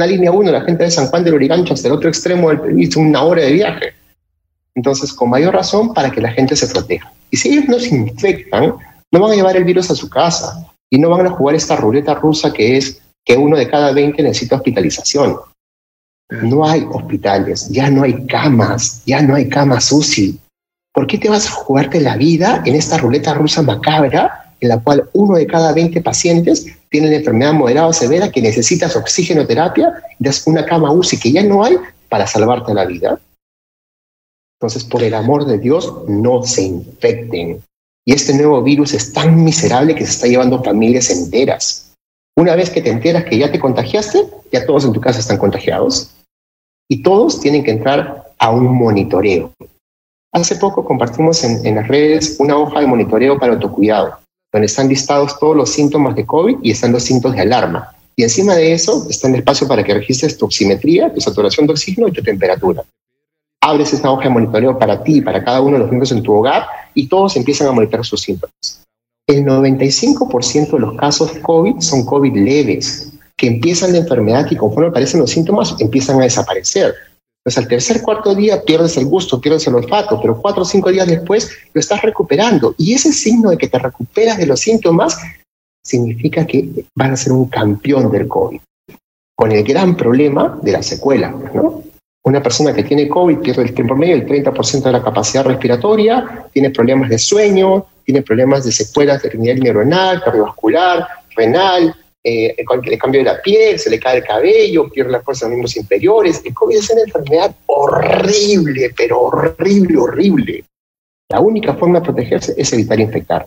Una 0.00 0.06
línea 0.06 0.32
1, 0.32 0.50
la 0.50 0.62
gente 0.62 0.84
de 0.84 0.90
San 0.90 1.08
Juan 1.08 1.24
del 1.24 1.34
Urigancho 1.34 1.74
hasta 1.74 1.88
el 1.88 1.92
otro 1.92 2.08
extremo 2.08 2.48
del 2.48 2.58
país, 2.58 2.96
una 2.96 3.22
hora 3.22 3.42
de 3.42 3.52
viaje. 3.52 3.92
Entonces, 4.74 5.12
con 5.12 5.28
mayor 5.28 5.52
razón 5.52 5.92
para 5.92 6.10
que 6.10 6.22
la 6.22 6.32
gente 6.32 6.56
se 6.56 6.68
proteja. 6.68 7.12
Y 7.30 7.36
si 7.36 7.50
ellos 7.50 7.66
no 7.68 7.78
se 7.78 7.94
infectan, 7.94 8.76
no 9.12 9.20
van 9.20 9.32
a 9.32 9.34
llevar 9.34 9.58
el 9.58 9.64
virus 9.64 9.90
a 9.90 9.94
su 9.94 10.08
casa 10.08 10.66
y 10.88 10.96
no 10.96 11.10
van 11.10 11.26
a 11.26 11.30
jugar 11.32 11.54
esta 11.54 11.76
ruleta 11.76 12.14
rusa 12.14 12.50
que 12.50 12.78
es 12.78 12.98
que 13.26 13.36
uno 13.36 13.58
de 13.58 13.68
cada 13.68 13.92
20 13.92 14.22
necesita 14.22 14.56
hospitalización. 14.56 15.36
No 16.30 16.66
hay 16.66 16.86
hospitales, 16.90 17.68
ya 17.68 17.90
no 17.90 18.04
hay 18.04 18.24
camas, 18.24 19.02
ya 19.04 19.20
no 19.20 19.34
hay 19.34 19.50
camas 19.50 19.92
UCI. 19.92 20.40
¿Por 20.94 21.06
qué 21.06 21.18
te 21.18 21.28
vas 21.28 21.46
a 21.46 21.50
jugarte 21.50 22.00
la 22.00 22.16
vida 22.16 22.62
en 22.64 22.74
esta 22.74 22.96
ruleta 22.96 23.34
rusa 23.34 23.60
macabra 23.60 24.54
en 24.60 24.70
la 24.70 24.78
cual 24.78 25.10
uno 25.12 25.36
de 25.36 25.46
cada 25.46 25.74
20 25.74 26.00
pacientes 26.00 26.64
tiene 26.90 27.06
una 27.06 27.16
enfermedad 27.16 27.52
moderada 27.52 27.86
o 27.86 27.92
severa 27.92 28.30
que 28.30 28.42
necesitas 28.42 28.96
oxigenoterapia 28.96 29.92
das 30.18 30.46
una 30.46 30.64
cama 30.64 30.92
UCI 30.92 31.18
que 31.18 31.32
ya 31.32 31.42
no 31.42 31.64
hay 31.64 31.76
para 32.08 32.26
salvarte 32.26 32.74
la 32.74 32.84
vida? 32.84 33.20
Entonces, 34.60 34.84
por 34.84 35.02
el 35.02 35.14
amor 35.14 35.46
de 35.46 35.58
Dios, 35.58 36.06
no 36.08 36.42
se 36.42 36.62
infecten. 36.62 37.62
Y 38.04 38.12
este 38.12 38.34
nuevo 38.34 38.62
virus 38.62 38.92
es 38.92 39.12
tan 39.12 39.42
miserable 39.42 39.94
que 39.94 40.04
se 40.04 40.12
está 40.12 40.26
llevando 40.26 40.62
familias 40.62 41.08
enteras. 41.10 41.94
Una 42.36 42.56
vez 42.56 42.70
que 42.70 42.82
te 42.82 42.90
enteras 42.90 43.24
que 43.24 43.38
ya 43.38 43.50
te 43.50 43.60
contagiaste, 43.60 44.26
ya 44.52 44.66
todos 44.66 44.84
en 44.84 44.92
tu 44.92 45.00
casa 45.00 45.20
están 45.20 45.38
contagiados. 45.38 46.10
Y 46.88 47.02
todos 47.02 47.40
tienen 47.40 47.64
que 47.64 47.70
entrar 47.70 48.32
a 48.38 48.50
un 48.50 48.66
monitoreo. 48.74 49.52
Hace 50.32 50.56
poco 50.56 50.84
compartimos 50.84 51.42
en, 51.44 51.74
las 51.74 51.88
redes 51.88 52.36
una 52.38 52.56
hoja 52.56 52.80
de 52.80 52.86
monitoreo 52.86 53.38
para 53.38 53.52
autocuidado, 53.52 54.18
donde 54.52 54.66
están 54.66 54.88
listados 54.88 55.38
todos 55.38 55.56
los 55.56 55.70
síntomas 55.70 56.14
de 56.14 56.26
COVID 56.26 56.58
y 56.62 56.72
están 56.72 56.92
los 56.92 57.04
síntomas 57.04 57.36
de 57.36 57.42
alarma. 57.42 57.94
Y 58.16 58.22
encima 58.22 58.54
de 58.54 58.72
eso 58.72 59.06
está 59.08 59.28
el 59.28 59.36
espacio 59.36 59.66
para 59.66 59.82
que 59.82 59.94
registres 59.94 60.36
tu 60.36 60.44
oximetría, 60.44 61.12
tu 61.12 61.20
saturación 61.20 61.66
de 61.66 61.72
oxígeno 61.72 62.08
y 62.08 62.12
tu 62.12 62.22
temperatura. 62.22 62.82
Abres 63.62 63.92
esta 63.92 64.10
hoja 64.10 64.24
de 64.24 64.30
monitoreo 64.30 64.78
para 64.78 65.02
ti 65.02 65.16
y 65.16 65.20
para 65.20 65.44
cada 65.44 65.60
uno 65.60 65.72
de 65.72 65.80
los 65.80 65.88
miembros 65.88 66.12
en 66.12 66.22
tu 66.22 66.34
hogar 66.34 66.66
y 66.94 67.06
todos 67.06 67.36
empiezan 67.36 67.68
a 67.68 67.72
monitorear 67.72 68.04
sus 68.04 68.22
síntomas. 68.22 68.84
El 69.26 69.44
95% 69.44 70.72
de 70.72 70.78
los 70.80 70.96
casos 70.96 71.30
COVID 71.42 71.80
son 71.80 72.04
COVID 72.04 72.34
leves, 72.34 73.12
que 73.36 73.46
empiezan 73.46 73.92
de 73.92 73.98
enfermedad 73.98 74.46
y 74.50 74.56
conforme 74.56 74.88
aparecen 74.88 75.20
los 75.20 75.30
síntomas 75.30 75.76
empiezan 75.78 76.20
a 76.20 76.24
desaparecer. 76.24 76.94
Pues 77.42 77.56
al 77.56 77.68
tercer, 77.68 78.02
cuarto 78.02 78.34
día 78.34 78.62
pierdes 78.62 78.96
el 78.98 79.06
gusto, 79.06 79.40
pierdes 79.40 79.66
el 79.66 79.74
olfato, 79.74 80.20
pero 80.20 80.40
cuatro 80.40 80.62
o 80.62 80.66
cinco 80.66 80.90
días 80.90 81.06
después 81.06 81.50
lo 81.72 81.80
estás 81.80 82.02
recuperando. 82.02 82.74
Y 82.76 82.92
ese 82.92 83.12
signo 83.12 83.50
de 83.50 83.56
que 83.56 83.68
te 83.68 83.78
recuperas 83.78 84.36
de 84.36 84.46
los 84.46 84.60
síntomas 84.60 85.18
significa 85.82 86.46
que 86.46 86.84
vas 86.94 87.10
a 87.10 87.16
ser 87.16 87.32
un 87.32 87.48
campeón 87.48 88.10
del 88.10 88.28
COVID. 88.28 88.60
Con 89.34 89.52
el 89.52 89.64
gran 89.64 89.96
problema 89.96 90.58
de 90.60 90.72
la 90.72 90.82
secuela, 90.82 91.30
¿no? 91.54 91.82
Una 92.22 92.42
persona 92.42 92.74
que 92.74 92.84
tiene 92.84 93.08
COVID 93.08 93.38
pierde 93.38 93.62
el 93.62 93.74
tiempo 93.74 93.96
medio 93.96 94.14
el 94.14 94.26
30% 94.26 94.82
de 94.82 94.92
la 94.92 95.02
capacidad 95.02 95.44
respiratoria, 95.44 96.46
tiene 96.52 96.68
problemas 96.68 97.08
de 97.08 97.18
sueño, 97.18 97.86
tiene 98.04 98.20
problemas 98.20 98.64
de 98.64 98.72
secuelas 98.72 99.22
de 99.22 99.34
nivel 99.38 99.60
neuronal, 99.60 100.22
cardiovascular, 100.22 101.06
renal, 101.34 101.94
eh, 102.22 102.54
el 102.58 102.98
cambio 102.98 103.20
de 103.20 103.24
la 103.24 103.40
piel, 103.40 103.78
se 103.78 103.88
le 103.88 103.98
cae 103.98 104.18
el 104.18 104.24
cabello, 104.24 104.90
pierde 104.90 105.12
la 105.12 105.22
fuerza 105.22 105.46
de 105.46 105.50
los 105.50 105.56
miembros 105.56 105.76
inferiores. 105.76 106.42
El 106.44 106.54
COVID 106.54 106.76
es 106.76 106.90
una 106.90 107.02
enfermedad 107.02 107.54
horrible, 107.66 108.92
pero 108.96 109.20
horrible, 109.22 109.96
horrible. 109.96 110.64
La 111.30 111.40
única 111.40 111.74
forma 111.74 112.00
de 112.00 112.04
protegerse 112.04 112.54
es 112.56 112.72
evitar 112.72 113.00
infectar. 113.00 113.46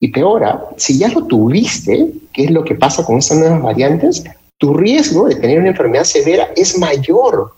Y 0.00 0.08
peor, 0.08 0.42
si 0.76 0.98
ya 0.98 1.08
lo 1.08 1.26
tuviste, 1.26 2.08
¿qué 2.32 2.44
es 2.44 2.50
lo 2.50 2.64
que 2.64 2.74
pasa 2.74 3.04
con 3.04 3.18
estas 3.18 3.38
nuevas 3.38 3.62
variantes? 3.62 4.24
Tu 4.58 4.74
riesgo 4.74 5.28
de 5.28 5.36
tener 5.36 5.58
una 5.58 5.68
enfermedad 5.68 6.04
severa 6.04 6.50
es 6.56 6.78
mayor. 6.78 7.52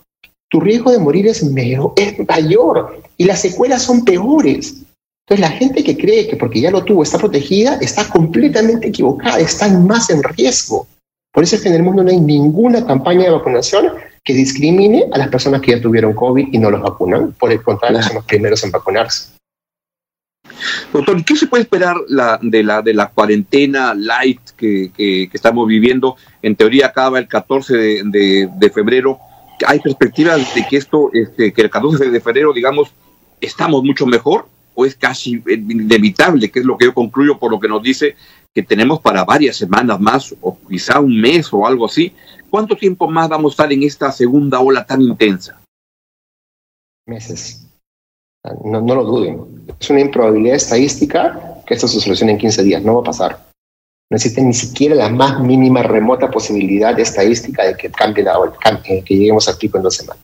Tu 0.49 0.59
riesgo 0.59 0.91
de 0.91 0.99
morir 0.99 1.27
es, 1.27 1.41
es 1.41 2.27
mayor. 2.27 3.01
Y 3.17 3.23
las 3.23 3.41
secuelas 3.41 3.81
son 3.81 4.03
peores. 4.03 4.82
Entonces, 5.25 5.49
la 5.49 5.55
gente 5.55 5.83
que 5.83 5.97
cree 5.97 6.27
que 6.27 6.35
porque 6.35 6.59
ya 6.59 6.69
lo 6.69 6.83
tuvo 6.83 7.03
está 7.03 7.17
protegida 7.17 7.77
está 7.79 8.09
completamente 8.09 8.89
equivocada, 8.89 9.39
están 9.39 9.87
más 9.87 10.09
en 10.09 10.21
riesgo. 10.21 10.87
Por 11.31 11.43
eso 11.43 11.55
es 11.55 11.61
que 11.61 11.69
en 11.69 11.75
el 11.75 11.83
mundo 11.83 12.03
no 12.03 12.09
hay 12.09 12.19
ninguna 12.19 12.85
campaña 12.85 13.23
de 13.23 13.31
vacunación 13.31 13.87
que 14.23 14.33
discrimine 14.33 15.05
a 15.11 15.17
las 15.17 15.29
personas 15.29 15.61
que 15.61 15.71
ya 15.71 15.81
tuvieron 15.81 16.13
COVID 16.13 16.49
y 16.51 16.57
no 16.57 16.69
los 16.69 16.81
vacunan. 16.81 17.33
Por 17.33 17.51
el 17.51 17.61
contrario, 17.61 18.03
son 18.03 18.15
los 18.15 18.25
primeros 18.25 18.63
en 18.63 18.71
vacunarse. 18.71 19.33
Doctor, 20.91 21.23
¿qué 21.25 21.35
se 21.35 21.47
puede 21.47 21.63
esperar 21.63 21.95
de, 22.41 22.63
la, 22.63 22.81
de 22.81 22.93
la 22.93 23.09
cuarentena 23.09 23.93
light 23.93 24.41
que, 24.57 25.29
estamos 25.33 25.67
viviendo? 25.67 26.17
En 26.41 26.55
teoría 26.55 26.87
acaba 26.87 27.17
el 27.17 27.27
14 27.27 27.73
de, 28.03 28.71
febrero. 28.73 29.17
¿Hay 29.65 29.79
perspectivas 29.79 30.53
de 30.53 30.67
que 30.67 30.77
esto, 30.77 31.09
este, 31.13 31.53
que 31.53 31.61
el 31.61 31.69
14 31.69 32.09
de 32.09 32.21
febrero, 32.21 32.53
digamos, 32.53 32.91
estamos 33.41 33.83
mucho 33.83 34.05
mejor? 34.05 34.47
O 34.75 34.85
es 34.85 34.95
casi 34.95 35.41
inevitable, 35.47 36.49
que 36.49 36.59
es 36.59 36.65
lo 36.65 36.77
que 36.77 36.85
yo 36.85 36.93
concluyo 36.93 37.37
por 37.37 37.51
lo 37.51 37.59
que 37.59 37.67
nos 37.67 37.81
dice 37.81 38.15
que 38.53 38.63
tenemos 38.63 38.99
para 39.01 39.25
varias 39.25 39.57
semanas 39.57 39.99
más 39.99 40.35
o 40.41 40.57
quizá 40.69 40.99
un 40.99 41.19
mes 41.19 41.51
o 41.51 41.65
algo 41.65 41.85
así. 41.85 42.13
¿Cuánto 42.49 42.75
tiempo 42.75 43.09
más 43.09 43.27
vamos 43.29 43.51
a 43.51 43.53
estar 43.53 43.73
en 43.73 43.83
esta 43.83 44.11
segunda 44.11 44.59
ola 44.59 44.85
tan 44.85 45.01
intensa? 45.01 45.59
Meses. 47.07 47.65
No, 48.63 48.81
no 48.81 48.95
lo 48.95 49.03
duden. 49.03 49.65
Es 49.79 49.89
una 49.89 50.01
improbabilidad 50.01 50.55
estadística 50.55 51.61
que 51.65 51.73
esto 51.73 51.87
se 51.87 51.99
solucione 51.99 52.33
en 52.33 52.37
15 52.37 52.63
días. 52.63 52.83
No 52.83 52.95
va 52.95 53.01
a 53.01 53.05
pasar. 53.05 53.45
No 54.11 54.17
existe 54.17 54.41
ni 54.41 54.53
siquiera 54.53 54.93
la 54.93 55.09
más 55.09 55.39
mínima 55.39 55.81
remota 55.81 56.29
posibilidad 56.29 56.97
estadística 56.99 57.63
de 57.63 57.75
que 57.75 57.89
cambie 57.89 58.23
la 58.23 58.37
ola, 58.37 58.53
que 58.83 59.01
lleguemos 59.07 59.47
al 59.47 59.57
pico 59.57 59.77
en 59.77 59.83
dos 59.83 59.95
semanas. 59.95 60.23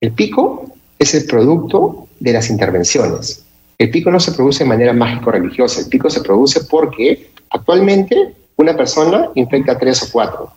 El 0.00 0.12
pico 0.12 0.70
es 0.98 1.14
el 1.14 1.26
producto 1.26 2.08
de 2.20 2.32
las 2.32 2.50
intervenciones. 2.50 3.44
El 3.78 3.90
pico 3.90 4.10
no 4.10 4.18
se 4.18 4.32
produce 4.32 4.64
de 4.64 4.70
manera 4.70 4.92
mágico-religiosa, 4.92 5.80
el 5.80 5.88
pico 5.88 6.10
se 6.10 6.20
produce 6.20 6.64
porque 6.64 7.30
actualmente 7.50 8.34
una 8.56 8.76
persona 8.76 9.30
infecta 9.36 9.72
a 9.72 9.78
tres 9.78 10.02
o 10.02 10.08
cuatro. 10.10 10.50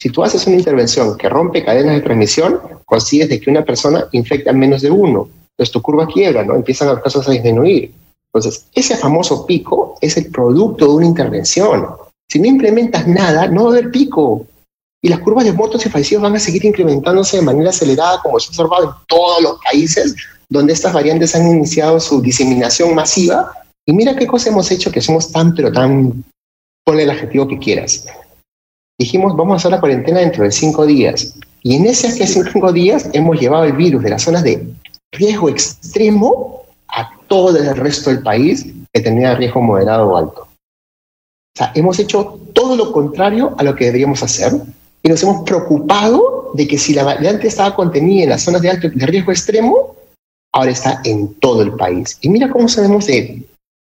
Si 0.00 0.10
tú 0.10 0.24
haces 0.24 0.46
una 0.48 0.56
intervención 0.56 1.16
que 1.16 1.28
rompe 1.28 1.64
cadenas 1.64 1.94
de 1.94 2.00
transmisión, 2.02 2.60
consigues 2.84 3.28
de 3.28 3.40
que 3.40 3.50
una 3.50 3.64
persona 3.64 4.06
infecte 4.12 4.50
a 4.50 4.52
menos 4.52 4.82
de 4.82 4.90
uno. 4.90 5.28
Entonces 5.52 5.72
tu 5.72 5.80
curva 5.80 6.06
quiebra, 6.08 6.44
¿no? 6.44 6.56
Empiezan 6.56 6.88
los 6.88 7.00
casos 7.00 7.28
a 7.28 7.30
disminuir. 7.30 7.92
Entonces, 8.26 8.66
ese 8.74 8.96
famoso 8.96 9.46
pico 9.46 9.96
es 10.00 10.16
el 10.16 10.26
producto 10.32 10.86
de 10.86 10.94
una 10.94 11.06
intervención. 11.06 11.86
Si 12.28 12.40
no 12.40 12.48
implementas 12.48 13.06
nada, 13.06 13.46
no 13.46 13.64
va 13.64 13.70
a 13.70 13.72
haber 13.74 13.92
pico. 13.92 14.44
Y 15.00 15.08
las 15.08 15.20
curvas 15.20 15.44
de 15.44 15.52
muertos 15.52 15.86
y 15.86 15.88
fallecidos 15.88 16.24
van 16.24 16.34
a 16.34 16.40
seguir 16.40 16.64
incrementándose 16.64 17.36
de 17.36 17.44
manera 17.44 17.70
acelerada, 17.70 18.20
como 18.20 18.40
se 18.40 18.48
ha 18.48 18.50
observado 18.50 18.84
en 18.84 19.06
todos 19.06 19.42
los 19.42 19.58
países 19.62 20.16
donde 20.48 20.72
estas 20.72 20.92
variantes 20.92 21.34
han 21.34 21.46
iniciado 21.48 22.00
su 22.00 22.20
diseminación 22.20 22.94
masiva. 22.94 23.52
Y 23.86 23.92
mira 23.92 24.16
qué 24.16 24.26
cosa 24.26 24.50
hemos 24.50 24.70
hecho 24.70 24.90
que 24.90 25.00
somos 25.00 25.30
tan, 25.30 25.54
pero 25.54 25.72
tan, 25.72 26.24
ponle 26.84 27.02
el 27.02 27.10
adjetivo 27.10 27.48
que 27.48 27.58
quieras. 27.58 28.06
Dijimos, 28.98 29.36
vamos 29.36 29.54
a 29.54 29.56
hacer 29.56 29.70
la 29.72 29.80
cuarentena 29.80 30.20
dentro 30.20 30.44
de 30.44 30.52
cinco 30.52 30.86
días. 30.86 31.34
Y 31.62 31.76
en 31.76 31.86
ese 31.86 32.10
cinco 32.26 32.72
días 32.72 33.08
hemos 33.12 33.40
llevado 33.40 33.64
el 33.64 33.72
virus 33.72 34.02
de 34.02 34.10
las 34.10 34.22
zonas 34.22 34.44
de 34.44 34.68
riesgo 35.12 35.48
extremo 35.48 36.62
a 36.88 37.10
todo 37.26 37.56
el 37.56 37.76
resto 37.76 38.10
del 38.10 38.22
país 38.22 38.66
que 38.92 39.00
tenía 39.00 39.34
riesgo 39.34 39.60
moderado 39.60 40.08
o 40.08 40.16
alto. 40.16 40.42
O 40.42 41.56
sea, 41.56 41.72
hemos 41.74 41.98
hecho 41.98 42.38
todo 42.52 42.76
lo 42.76 42.92
contrario 42.92 43.54
a 43.58 43.62
lo 43.62 43.74
que 43.74 43.86
deberíamos 43.86 44.22
hacer 44.22 44.52
y 45.02 45.08
nos 45.08 45.22
hemos 45.22 45.42
preocupado 45.44 46.50
de 46.54 46.66
que 46.66 46.78
si 46.78 46.94
la 46.94 47.04
variante 47.04 47.48
estaba 47.48 47.74
contenida 47.74 48.24
en 48.24 48.30
las 48.30 48.42
zonas 48.42 48.62
de 48.62 48.70
alto 48.70 48.88
de 48.88 49.06
riesgo 49.06 49.32
extremo, 49.32 49.96
ahora 50.54 50.70
está 50.70 51.00
en 51.04 51.34
todo 51.34 51.62
el 51.62 51.72
país. 51.72 52.16
Y 52.20 52.28
mira 52.28 52.48
cómo 52.48 52.68
sabemos 52.68 53.06
de, 53.06 53.42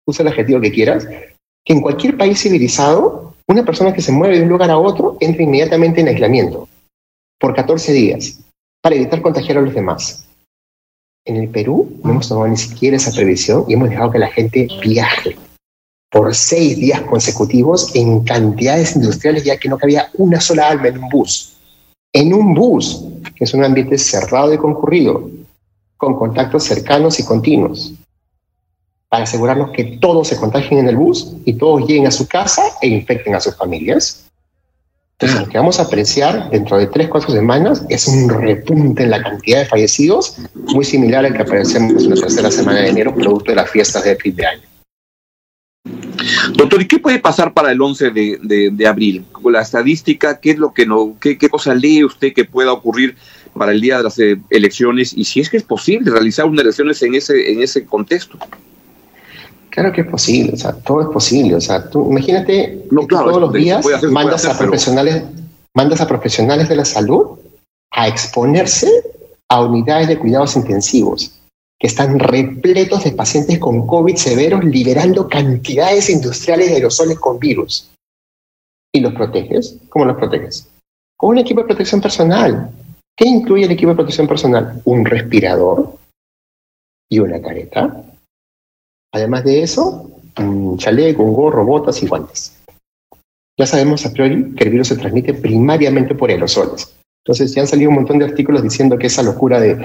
usa 0.04 0.22
el 0.22 0.28
adjetivo 0.28 0.60
que 0.60 0.72
quieras, 0.72 1.06
que 1.06 1.72
en 1.72 1.80
cualquier 1.80 2.16
país 2.16 2.42
civilizado, 2.42 3.34
una 3.48 3.64
persona 3.64 3.94
que 3.94 4.02
se 4.02 4.12
mueve 4.12 4.38
de 4.38 4.42
un 4.42 4.48
lugar 4.48 4.70
a 4.70 4.78
otro 4.78 5.16
entra 5.20 5.44
inmediatamente 5.44 6.00
en 6.00 6.08
aislamiento 6.08 6.68
por 7.38 7.54
14 7.54 7.92
días 7.92 8.40
para 8.82 8.96
evitar 8.96 9.22
contagiar 9.22 9.58
a 9.58 9.60
los 9.62 9.74
demás. 9.74 10.26
En 11.24 11.36
el 11.36 11.48
Perú 11.48 12.00
no 12.02 12.10
hemos 12.10 12.28
tomado 12.28 12.48
ni 12.48 12.56
siquiera 12.56 12.96
esa 12.96 13.12
previsión 13.12 13.64
y 13.68 13.74
hemos 13.74 13.88
dejado 13.88 14.10
que 14.10 14.18
la 14.18 14.28
gente 14.28 14.66
viaje 14.82 15.36
por 16.10 16.34
seis 16.34 16.76
días 16.76 17.02
consecutivos 17.02 17.94
en 17.94 18.24
cantidades 18.24 18.96
industriales 18.96 19.44
ya 19.44 19.58
que 19.58 19.68
no 19.68 19.78
cabía 19.78 20.10
una 20.14 20.40
sola 20.40 20.68
alma 20.68 20.88
en 20.88 20.98
un 20.98 21.08
bus. 21.08 21.56
En 22.12 22.32
un 22.34 22.54
bus, 22.54 23.04
que 23.36 23.44
es 23.44 23.54
un 23.54 23.62
ambiente 23.62 23.98
cerrado 23.98 24.52
y 24.52 24.58
concurrido, 24.58 25.30
con 26.06 26.14
contactos 26.14 26.62
cercanos 26.62 27.18
y 27.18 27.24
continuos, 27.24 27.92
para 29.08 29.24
asegurarnos 29.24 29.72
que 29.72 29.98
todos 30.00 30.28
se 30.28 30.36
contagien 30.36 30.78
en 30.78 30.88
el 30.88 30.96
bus 30.96 31.32
y 31.44 31.54
todos 31.54 31.84
lleguen 31.84 32.06
a 32.06 32.12
su 32.12 32.28
casa 32.28 32.62
e 32.80 32.86
infecten 32.86 33.34
a 33.34 33.40
sus 33.40 33.56
familias. 33.56 34.24
Entonces, 35.18 35.40
lo 35.40 35.48
que 35.48 35.58
vamos 35.58 35.80
a 35.80 35.82
apreciar 35.82 36.48
dentro 36.50 36.78
de 36.78 36.86
tres, 36.86 37.08
cuatro 37.08 37.32
semanas 37.32 37.84
es 37.88 38.06
un 38.06 38.28
repunte 38.28 39.02
en 39.02 39.10
la 39.10 39.20
cantidad 39.20 39.58
de 39.58 39.66
fallecidos, 39.66 40.36
muy 40.54 40.84
similar 40.84 41.24
al 41.24 41.34
que 41.34 41.42
aparecemos 41.42 42.04
en 42.04 42.10
la 42.10 42.20
tercera 42.20 42.52
semana 42.52 42.82
de 42.82 42.90
enero, 42.90 43.12
producto 43.12 43.50
de 43.50 43.56
las 43.56 43.68
fiestas 43.68 44.04
de 44.04 44.14
fin 44.14 44.36
de 44.36 44.46
año. 44.46 44.62
Doctor, 46.54 46.82
¿y 46.82 46.86
qué 46.86 47.00
puede 47.00 47.18
pasar 47.18 47.52
para 47.52 47.72
el 47.72 47.82
11 47.82 48.10
de, 48.10 48.70
de, 48.72 48.86
abril? 48.86 49.24
Con 49.32 49.52
la 49.52 49.62
estadística, 49.62 50.38
¿qué 50.38 50.52
es 50.52 50.58
lo 50.58 50.72
que 50.72 50.86
no, 50.86 51.16
qué, 51.20 51.36
qué 51.36 51.48
cosa 51.48 51.74
lee 51.74 52.04
usted 52.04 52.32
que 52.32 52.44
pueda 52.44 52.72
ocurrir 52.72 53.16
para 53.56 53.72
el 53.72 53.80
día 53.80 53.98
de 53.98 54.02
las 54.04 54.18
eh, 54.18 54.40
elecciones 54.50 55.12
y 55.16 55.24
si 55.24 55.40
es 55.40 55.50
que 55.50 55.56
es 55.56 55.62
posible 55.62 56.10
realizar 56.10 56.46
unas 56.46 56.62
elecciones 56.62 57.02
en 57.02 57.14
ese, 57.14 57.52
en 57.52 57.62
ese 57.62 57.84
contexto. 57.84 58.38
Claro 59.70 59.92
que 59.92 60.00
es 60.00 60.06
posible, 60.06 60.54
o 60.54 60.56
sea, 60.56 60.72
todo 60.72 61.02
es 61.02 61.08
posible. 61.08 61.54
O 61.54 61.60
sea, 61.60 61.90
tú 61.90 62.10
imagínate 62.10 62.52
que 62.90 63.06
todos 63.08 63.40
los 63.40 63.52
días 63.52 63.84
mandas, 64.10 64.46
a 64.46 64.56
profesionales, 64.56 65.22
mandas 65.74 66.00
a 66.00 66.08
profesionales 66.08 66.68
de 66.68 66.76
la 66.76 66.84
salud 66.84 67.38
a 67.90 68.08
exponerse 68.08 68.90
a 69.48 69.62
unidades 69.62 70.08
de 70.08 70.18
cuidados 70.18 70.56
intensivos. 70.56 71.32
que 71.78 71.88
están 71.88 72.18
repletos 72.18 73.04
de 73.04 73.12
pacientes 73.12 73.58
con 73.58 73.86
COVID 73.86 74.16
severos 74.16 74.64
liberando 74.64 75.28
cantidades 75.28 76.08
industriales 76.08 76.70
de 76.70 76.76
aerosoles 76.76 77.18
con 77.18 77.38
virus. 77.38 77.90
¿Y 78.94 79.00
los 79.00 79.12
proteges? 79.12 79.76
¿Cómo 79.90 80.06
los 80.06 80.16
proteges? 80.16 80.68
Con 81.18 81.32
un 81.32 81.38
equipo 81.38 81.60
de 81.60 81.66
protección 81.66 82.00
personal. 82.00 82.70
¿Qué 83.16 83.26
incluye 83.26 83.64
el 83.64 83.70
equipo 83.70 83.90
de 83.90 83.96
protección 83.96 84.28
personal? 84.28 84.82
Un 84.84 85.06
respirador 85.06 85.96
y 87.10 87.18
una 87.18 87.40
careta. 87.40 88.04
Además 89.12 89.44
de 89.44 89.62
eso, 89.62 90.10
un 90.38 90.76
chaleco, 90.76 91.22
un 91.22 91.32
gorro, 91.32 91.64
botas 91.64 92.02
y 92.02 92.06
guantes. 92.06 92.62
Ya 93.58 93.64
sabemos 93.64 94.04
a 94.04 94.12
priori 94.12 94.54
que 94.54 94.64
el 94.64 94.70
virus 94.70 94.88
se 94.88 94.96
transmite 94.96 95.32
primariamente 95.32 96.14
por 96.14 96.28
aerosoles. 96.28 96.94
Entonces 97.24 97.54
ya 97.54 97.62
han 97.62 97.66
salido 97.66 97.88
un 97.88 97.96
montón 97.96 98.18
de 98.18 98.26
artículos 98.26 98.62
diciendo 98.62 98.98
que 98.98 99.06
esa 99.06 99.22
locura 99.22 99.58
de 99.58 99.82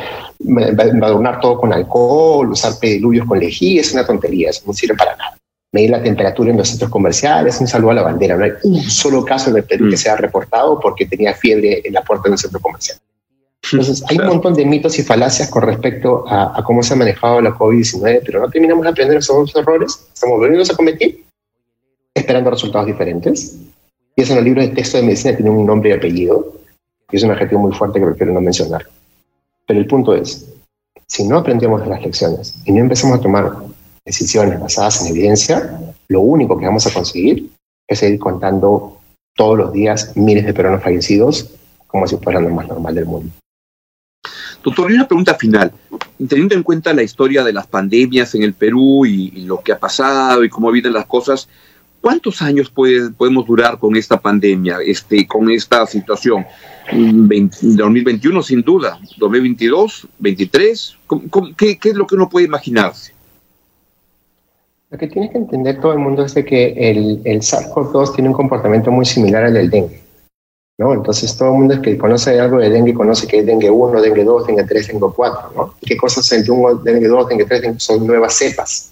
adornar 1.01 1.39
todo 1.39 1.57
con 1.57 1.71
alcohol, 1.71 2.51
usar 2.51 2.73
pediluvios 2.79 3.25
con 3.25 3.39
lejía, 3.39 3.79
es 3.79 3.93
una 3.93 4.05
tontería, 4.05 4.49
eso 4.49 4.63
no 4.67 4.73
sirve 4.73 4.95
para 4.95 5.15
nada. 5.15 5.37
Medir 5.71 5.91
la 5.91 6.03
temperatura 6.03 6.51
en 6.51 6.57
los 6.57 6.67
centros 6.67 6.91
comerciales, 6.91 7.61
un 7.61 7.67
saludo 7.67 7.91
a 7.91 7.95
la 7.95 8.03
bandera. 8.03 8.35
No 8.35 8.43
hay 8.43 8.51
un 8.63 8.81
solo 8.83 9.23
caso 9.23 9.49
en 9.49 9.55
el 9.55 9.63
Perú 9.63 9.89
que 9.89 9.95
mm. 9.95 9.99
sea 9.99 10.17
reportado 10.17 10.77
porque 10.81 11.05
tenía 11.05 11.33
fiebre 11.33 11.81
en 11.85 11.93
la 11.93 12.03
puerta 12.03 12.25
de 12.25 12.31
un 12.31 12.37
centro 12.37 12.59
comercial. 12.59 12.99
Entonces, 13.71 14.03
hay 14.09 14.17
un 14.17 14.27
montón 14.27 14.53
de 14.53 14.65
mitos 14.65 14.97
y 14.99 15.03
falacias 15.03 15.49
con 15.49 15.63
respecto 15.63 16.25
a, 16.27 16.61
cómo 16.63 16.83
se 16.83 16.93
ha 16.93 16.97
manejado 16.97 17.41
la 17.41 17.51
COVID-19, 17.51 18.21
pero 18.25 18.41
no 18.41 18.49
terminamos 18.49 18.83
de 18.83 18.89
aprender 18.89 19.17
esos 19.17 19.55
errores, 19.55 20.07
estamos 20.13 20.39
volviendo 20.39 20.71
a 20.71 20.75
cometer, 20.75 21.15
esperando 22.13 22.49
resultados 22.49 22.87
diferentes. 22.87 23.57
Y 24.15 24.21
eso 24.21 24.33
en 24.33 24.39
el 24.39 24.45
libro 24.45 24.61
de 24.61 24.69
texto 24.69 24.97
de 24.97 25.03
medicina 25.03 25.35
tiene 25.35 25.51
un 25.51 25.65
nombre 25.65 25.91
y 25.91 25.93
apellido, 25.93 26.53
y 27.11 27.15
es 27.15 27.23
un 27.23 27.31
adjetivo 27.31 27.61
muy 27.61 27.73
fuerte 27.73 27.99
que 27.99 28.05
prefiero 28.05 28.33
no 28.33 28.41
mencionar. 28.41 28.85
Pero 29.67 29.79
el 29.79 29.87
punto 29.87 30.15
es, 30.15 30.47
si 31.07 31.25
no 31.27 31.37
aprendemos 31.37 31.81
de 31.81 31.87
las 31.87 32.01
lecciones 32.01 32.55
y 32.65 32.71
no 32.71 32.79
empezamos 32.79 33.19
a 33.19 33.21
tomar 33.21 33.53
decisiones 34.05 34.59
basadas 34.59 35.01
en 35.01 35.07
evidencia, 35.07 35.79
lo 36.07 36.21
único 36.21 36.57
que 36.57 36.65
vamos 36.65 36.85
a 36.87 36.93
conseguir 36.93 37.49
es 37.87 37.99
seguir 37.99 38.19
contando 38.19 38.97
todos 39.35 39.57
los 39.57 39.73
días 39.73 40.15
miles 40.15 40.45
de 40.45 40.53
peruanos 40.53 40.83
fallecidos 40.83 41.49
como 41.87 42.07
si 42.07 42.17
fueran 42.17 42.43
lo 42.43 42.49
más 42.49 42.67
normal 42.67 42.95
del 42.95 43.05
mundo. 43.05 43.31
Doctor, 44.63 44.91
y 44.91 44.95
una 44.95 45.07
pregunta 45.07 45.35
final. 45.35 45.71
Teniendo 46.27 46.55
en 46.55 46.63
cuenta 46.63 46.93
la 46.93 47.03
historia 47.03 47.43
de 47.43 47.53
las 47.53 47.67
pandemias 47.67 48.35
en 48.35 48.43
el 48.43 48.53
Perú 48.53 49.05
y, 49.05 49.31
lo 49.41 49.61
que 49.61 49.71
ha 49.71 49.79
pasado 49.79 50.43
y 50.43 50.49
cómo 50.49 50.71
vienen 50.71 50.93
las 50.93 51.05
cosas, 51.05 51.49
¿cuántos 51.99 52.41
años 52.41 52.69
podemos 52.69 53.45
durar 53.45 53.79
con 53.79 53.95
esta 53.95 54.19
pandemia, 54.19 54.77
este, 54.85 55.25
con 55.25 55.49
esta 55.49 55.85
situación? 55.87 56.45
2021 56.91 58.43
sin 58.43 58.61
duda, 58.61 58.99
2022, 59.17 60.07
23, 60.19 60.97
qué, 61.57 61.77
¿qué 61.77 61.89
es 61.89 61.95
lo 61.95 62.05
que 62.05 62.15
uno 62.15 62.29
puede 62.29 62.45
imaginarse? 62.45 63.13
Lo 64.89 64.97
que 64.97 65.07
tiene 65.07 65.31
que 65.31 65.37
entender 65.37 65.79
todo 65.79 65.93
el 65.93 65.99
mundo 65.99 66.25
es 66.25 66.33
de 66.33 66.43
que 66.43 66.73
el, 66.73 67.21
el 67.23 67.39
SARS-CoV-2 67.39 68.13
tiene 68.13 68.29
un 68.29 68.35
comportamiento 68.35 68.91
muy 68.91 69.05
similar 69.05 69.45
al 69.45 69.53
del 69.53 69.69
dengue. 69.69 70.01
¿No? 70.81 70.95
Entonces 70.95 71.37
todo 71.37 71.49
el 71.49 71.59
mundo 71.59 71.79
que 71.79 71.95
conoce 71.95 72.39
algo 72.39 72.57
de 72.57 72.71
dengue 72.71 72.95
conoce 72.95 73.27
que 73.27 73.39
es 73.39 73.45
dengue 73.45 73.69
1, 73.69 74.01
dengue 74.01 74.23
2, 74.23 74.47
dengue 74.47 74.63
3, 74.63 74.87
dengue 74.87 75.07
4, 75.15 75.51
¿no? 75.55 75.75
¿Qué 75.79 75.95
cosas 75.95 76.31
el 76.31 76.43
dengue 76.83 77.07
2, 77.07 77.27
dengue 77.29 77.45
3 77.45 77.75
son 77.77 78.07
nuevas 78.07 78.33
cepas? 78.33 78.91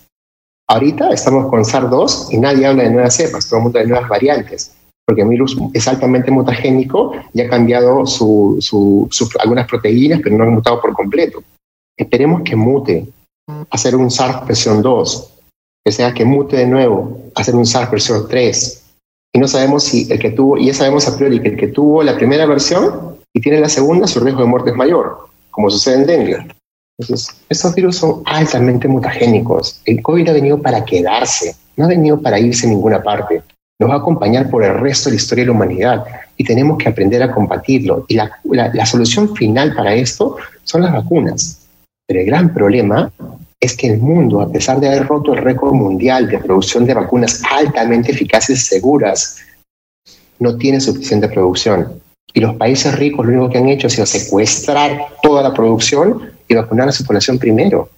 Ahorita 0.68 1.10
estamos 1.10 1.50
con 1.50 1.66
SARS-2 1.66 2.28
y 2.30 2.38
nadie 2.38 2.68
habla 2.68 2.84
de 2.84 2.92
nuevas 2.92 3.16
cepas, 3.16 3.50
todo 3.50 3.58
el 3.58 3.64
mundo 3.64 3.80
de 3.80 3.88
nuevas 3.88 4.08
variantes, 4.08 4.72
porque 5.04 5.24
el 5.24 5.30
virus 5.30 5.58
es 5.74 5.88
altamente 5.88 6.30
mutagénico 6.30 7.12
y 7.34 7.42
ha 7.42 7.50
cambiado 7.50 8.06
su, 8.06 9.10
algunas 9.40 9.68
proteínas, 9.68 10.20
pero 10.24 10.38
no 10.38 10.44
ha 10.44 10.48
mutado 10.48 10.80
por 10.80 10.94
completo. 10.94 11.42
Esperemos 11.98 12.44
que 12.44 12.56
mute, 12.56 13.08
hacer 13.72 13.96
un 13.96 14.12
SARS 14.12 14.46
versión 14.46 14.84
2, 14.84 15.34
que 15.84 15.92
sea 15.92 16.14
que 16.14 16.24
mute 16.24 16.58
de 16.58 16.68
nuevo, 16.68 17.18
hacer 17.34 17.56
un 17.56 17.66
SARS 17.66 17.90
versión 17.90 18.28
3, 18.30 18.79
y 19.34 19.40
no 19.40 19.48
sabemos 19.48 19.84
si 19.84 20.12
el 20.12 20.20
que 20.20 20.32
tuvo, 20.32 20.58
y 20.58 20.68
ya 20.68 20.74
sabemos 20.74 21.08
a 21.08 21.16
priori 21.16 21.40
que 21.40 21.50
el 21.50 21.58
que 21.58 21.68
tuvo 21.68 22.04
la 22.04 22.16
primera 22.16 22.46
versión 22.46 23.18
y 23.34 23.42
tiene 23.42 23.60
la 23.60 23.70
segunda, 23.70 24.08
su 24.08 24.20
riesgo 24.20 24.42
de 24.42 24.48
muerte 24.48 24.72
es 24.72 24.76
mayor, 24.76 25.28
como 25.52 25.70
sucede 25.70 25.96
en 25.96 26.06
dengue. 26.06 26.48
Entonces, 26.98 27.36
estos 27.48 27.76
virus 27.76 27.98
son 27.98 28.22
altamente 28.26 28.88
mutagénicos. 28.88 29.82
El 29.86 30.02
COVID 30.02 30.30
ha 30.30 30.34
venido 30.34 30.62
para 30.62 30.84
quedarse, 30.84 31.56
no 31.78 31.86
ha 31.86 31.88
venido 31.88 32.22
para 32.22 32.40
irse 32.40 32.66
a 32.66 32.70
ninguna 32.70 33.02
parte. 33.02 33.42
Nos 33.80 33.90
va 33.90 33.96
a 33.96 34.00
acompañar 34.00 34.50
por 34.50 34.64
el 34.64 34.78
resto 34.80 35.10
de 35.10 35.16
la 35.16 35.22
historia 35.22 35.44
de 35.44 35.48
la 35.48 35.54
humanidad 35.54 36.06
y 36.36 36.44
tenemos 36.44 36.78
que 36.78 36.90
aprender 36.90 37.24
a 37.24 37.32
combatirlo. 37.32 38.06
Y 38.10 38.16
la, 38.16 38.30
la 38.44 38.86
solución 38.86 39.34
final 39.36 39.74
para 39.74 39.94
esto 39.94 40.36
son 40.64 40.82
las 40.82 40.92
vacunas. 40.92 41.66
Pero 42.06 42.20
el 42.20 42.26
gran 42.26 42.54
problema 42.54 43.10
es 43.60 43.76
que 43.76 43.88
el 43.88 44.00
mundo, 44.00 44.42
a 44.42 44.52
pesar 44.52 44.80
de 44.80 44.88
haber 44.88 45.08
roto 45.08 45.34
el 45.34 45.42
récord 45.42 45.74
mundial 45.74 46.30
de 46.30 46.40
producción 46.40 46.86
de 46.86 46.94
vacunas 46.94 47.42
altamente 47.52 48.12
eficaces 48.12 48.62
y 48.62 48.66
seguras, 48.66 49.38
no 50.40 50.56
tiene 50.58 50.80
suficiente 50.80 51.28
producción. 51.28 52.02
Y 52.34 52.40
los 52.40 52.56
países 52.56 52.98
ricos 52.98 53.26
lo 53.26 53.34
único 53.34 53.50
que 53.50 53.58
han 53.58 53.70
hecho 53.70 53.88
ha 53.88 53.90
sido 53.90 54.06
secuestrar 54.06 55.08
toda 55.22 55.44
la 55.44 55.54
producción 55.54 56.32
y 56.48 56.56
vacunar 56.56 56.88
a 56.88 56.92
su 56.92 57.04
población 57.04 57.38
primero. 57.38 57.90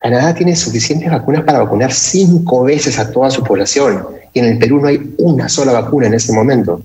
Canadá 0.00 0.34
tiene 0.34 0.56
suficientes 0.56 1.10
vacunas 1.10 1.44
para 1.44 1.60
vacunar 1.60 1.92
cinco 1.92 2.64
veces 2.64 2.98
a 2.98 3.12
toda 3.12 3.30
su 3.30 3.44
población 3.44 4.06
y 4.32 4.40
en 4.40 4.46
el 4.46 4.58
Perú 4.58 4.80
no 4.80 4.88
hay 4.88 5.14
una 5.18 5.48
sola 5.48 5.72
vacuna 5.72 6.06
en 6.06 6.14
este 6.14 6.32
momento. 6.32 6.80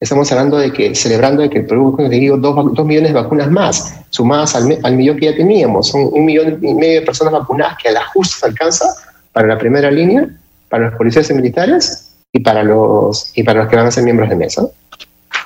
Estamos 0.00 0.32
hablando 0.32 0.56
de 0.56 0.72
que, 0.72 0.94
celebrando 0.94 1.42
de 1.42 1.50
que 1.50 1.58
el 1.58 1.66
Perú 1.66 1.90
ha 1.92 1.96
conseguido 1.96 2.38
dos, 2.38 2.86
millones 2.86 3.12
de 3.12 3.20
vacunas 3.20 3.50
más, 3.50 4.00
sumadas 4.08 4.54
al, 4.54 4.96
millón 4.96 5.18
que 5.18 5.26
ya 5.26 5.36
teníamos. 5.36 5.88
Son 5.88 6.08
un 6.10 6.24
millón 6.24 6.58
y 6.62 6.72
medio 6.72 7.00
de 7.00 7.06
personas 7.06 7.34
vacunadas 7.34 7.76
que 7.82 7.90
a 7.90 7.92
la 7.92 8.06
justa 8.06 8.46
alcanza 8.46 8.86
para 9.32 9.46
la 9.46 9.58
primera 9.58 9.90
línea, 9.90 10.26
para 10.70 10.86
los 10.86 10.94
policías 10.94 11.28
y 11.28 11.34
militares 11.34 12.14
y 12.32 12.40
para 12.40 12.62
los, 12.62 13.30
y 13.36 13.42
para 13.42 13.60
los 13.60 13.68
que 13.68 13.76
van 13.76 13.86
a 13.86 13.90
ser 13.90 14.04
miembros 14.04 14.30
de 14.30 14.36
mesa. 14.36 14.66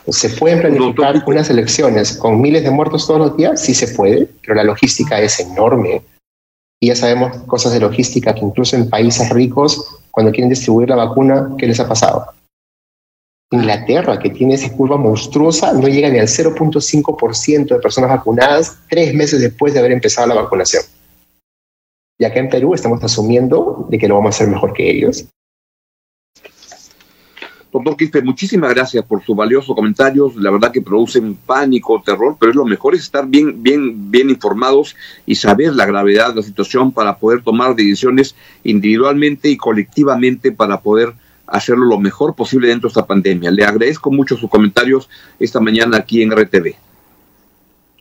¿Se 0.09 0.29
pueden 0.29 0.61
planificar 0.61 1.25
unas 1.27 1.51
elecciones 1.51 2.13
con 2.13 2.41
miles 2.41 2.63
de 2.63 2.71
muertos 2.71 3.09
todos 3.09 3.21
los 3.21 3.37
días? 3.37 3.61
Sí 3.61 3.75
se 3.75 3.89
puede, 3.89 4.29
pero 4.43 4.55
la 4.55 4.63
logística 4.63 5.21
es 5.21 5.41
enorme. 5.41 6.01
Y 6.81 6.89
ya 6.89 6.97
sabemos 6.97 7.39
cosas 7.47 7.73
de 7.73 7.81
logística 7.81 8.33
que 8.33 8.45
incluso 8.45 8.77
en 8.77 8.89
países 8.89 9.31
ricos, 9.31 9.99
cuando 10.13 10.31
quieren 10.31 10.51
distribuir 10.51 10.91
la 10.91 10.97
vacuna, 10.97 11.51
¿qué 11.59 11.67
les 11.67 11.81
ha 11.81 11.89
pasado? 11.89 12.27
Inglaterra, 13.55 14.19
que 14.19 14.31
tiene 14.31 14.55
esa 14.55 14.73
curva 14.73 14.97
monstruosa, 14.97 15.73
no 15.73 15.89
llega 15.89 16.11
ni 16.11 16.19
al 16.19 16.27
0.5% 16.27 17.69
de 17.69 17.81
personas 17.81 18.11
vacunadas 18.11 18.79
tres 18.89 19.15
meses 19.15 19.41
después 19.41 19.73
de 19.73 19.81
haber 19.81 19.93
empezado 19.93 20.27
la 20.27 20.35
vacunación. 20.35 20.83
Y 22.19 22.25
acá 22.25 22.41
en 22.41 22.49
Perú 22.49 22.75
estamos 22.75 23.03
asumiendo 23.03 23.87
de 23.91 23.99
que 23.99 24.09
lo 24.09 24.17
vamos 24.17 24.35
a 24.35 24.37
hacer 24.37 24.49
mejor 24.49 24.73
que 24.73 24.91
ellos. 24.91 25.27
Doctor 27.73 27.97
Quispe, 27.97 28.23
muchísimas 28.23 28.73
gracias 28.73 29.05
por 29.05 29.25
sus 29.25 29.35
valiosos 29.35 29.75
comentarios. 29.75 30.37
La 30.37 30.53
verdad 30.53 30.71
que 30.71 30.81
producen 30.81 31.35
pánico, 31.35 32.01
terror, 32.07 32.37
pero 32.39 32.51
es 32.51 32.57
lo 32.57 32.65
mejor 32.65 32.95
es 32.95 33.01
estar 33.01 33.27
bien, 33.27 33.65
bien, 33.65 34.13
bien 34.13 34.31
informados 34.31 34.95
y 35.27 35.35
saber 35.35 35.75
la 35.75 35.85
gravedad 35.85 36.29
de 36.29 36.37
la 36.37 36.43
situación 36.43 36.93
para 36.93 37.17
poder 37.19 37.43
tomar 37.43 37.75
decisiones 37.75 38.37
individualmente 38.63 39.49
y 39.49 39.57
colectivamente 39.57 40.53
para 40.53 40.83
poder 40.83 41.15
hacerlo 41.47 41.87
lo 41.87 41.99
mejor 41.99 42.35
posible 42.35 42.69
dentro 42.69 42.89
de 42.89 42.93
esta 42.93 43.07
pandemia. 43.07 43.51
Le 43.51 43.65
agradezco 43.65 44.11
mucho 44.11 44.37
sus 44.37 44.51
comentarios 44.51 45.09
esta 45.39 45.61
mañana 45.61 45.99
aquí 45.99 46.23
en 46.23 46.31
RTV. 46.31 46.75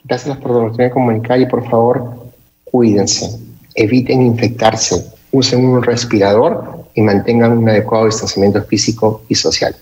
Gracias 0.06 0.38
por 0.38 0.52
la 0.52 0.58
oportunidad 0.58 0.90
de 0.90 0.94
comunicar 0.94 1.40
y 1.40 1.46
por 1.46 1.68
favor 1.70 2.24
cuídense, 2.66 3.40
eviten 3.76 4.22
infectarse, 4.22 5.14
usen 5.32 5.66
un 5.66 5.84
respirador 5.84 6.86
y 6.96 7.02
mantengan 7.02 7.58
un 7.58 7.70
adecuado 7.70 8.06
distanciamiento 8.06 8.62
físico 8.64 9.24
y 9.30 9.36
social. 9.36 9.76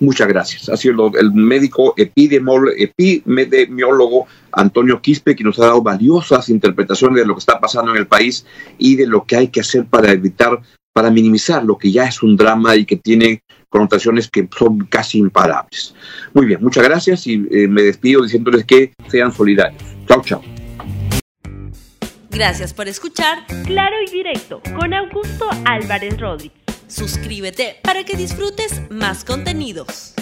Muchas 0.00 0.28
gracias. 0.28 0.68
Ha 0.70 0.76
sido 0.76 1.12
el 1.18 1.32
médico 1.32 1.94
epidemiólogo 1.96 4.26
Antonio 4.50 5.00
Quispe, 5.00 5.36
que 5.36 5.44
nos 5.44 5.58
ha 5.58 5.66
dado 5.66 5.82
valiosas 5.82 6.48
interpretaciones 6.48 7.22
de 7.22 7.26
lo 7.26 7.34
que 7.34 7.40
está 7.40 7.60
pasando 7.60 7.92
en 7.92 7.98
el 7.98 8.06
país 8.06 8.46
y 8.78 8.96
de 8.96 9.06
lo 9.06 9.24
que 9.24 9.36
hay 9.36 9.48
que 9.48 9.60
hacer 9.60 9.84
para 9.84 10.10
evitar 10.10 10.60
para 10.92 11.10
minimizar 11.10 11.64
lo 11.64 11.78
que 11.78 11.92
ya 11.92 12.04
es 12.04 12.22
un 12.22 12.36
drama 12.36 12.74
y 12.74 12.84
que 12.84 12.96
tiene 12.96 13.42
connotaciones 13.68 14.28
que 14.28 14.48
son 14.58 14.86
casi 14.86 15.18
imparables. 15.18 15.94
Muy 16.34 16.46
bien, 16.46 16.60
muchas 16.60 16.82
gracias 16.82 17.26
y 17.26 17.46
eh, 17.50 17.68
me 17.68 17.82
despido 17.82 18.22
diciéndoles 18.22 18.64
que 18.64 18.92
sean 19.08 19.32
solidarios. 19.32 19.82
Chao, 20.08 20.22
chao. 20.22 20.42
Gracias 22.30 22.74
por 22.74 22.88
escuchar 22.88 23.44
Claro 23.66 23.96
y 24.06 24.10
Directo 24.10 24.60
con 24.78 24.94
Augusto 24.94 25.48
Álvarez 25.64 26.18
Rodríguez. 26.18 26.59
Suscríbete 26.90 27.76
para 27.82 28.04
que 28.04 28.16
disfrutes 28.16 28.82
más 28.90 29.24
contenidos. 29.24 30.12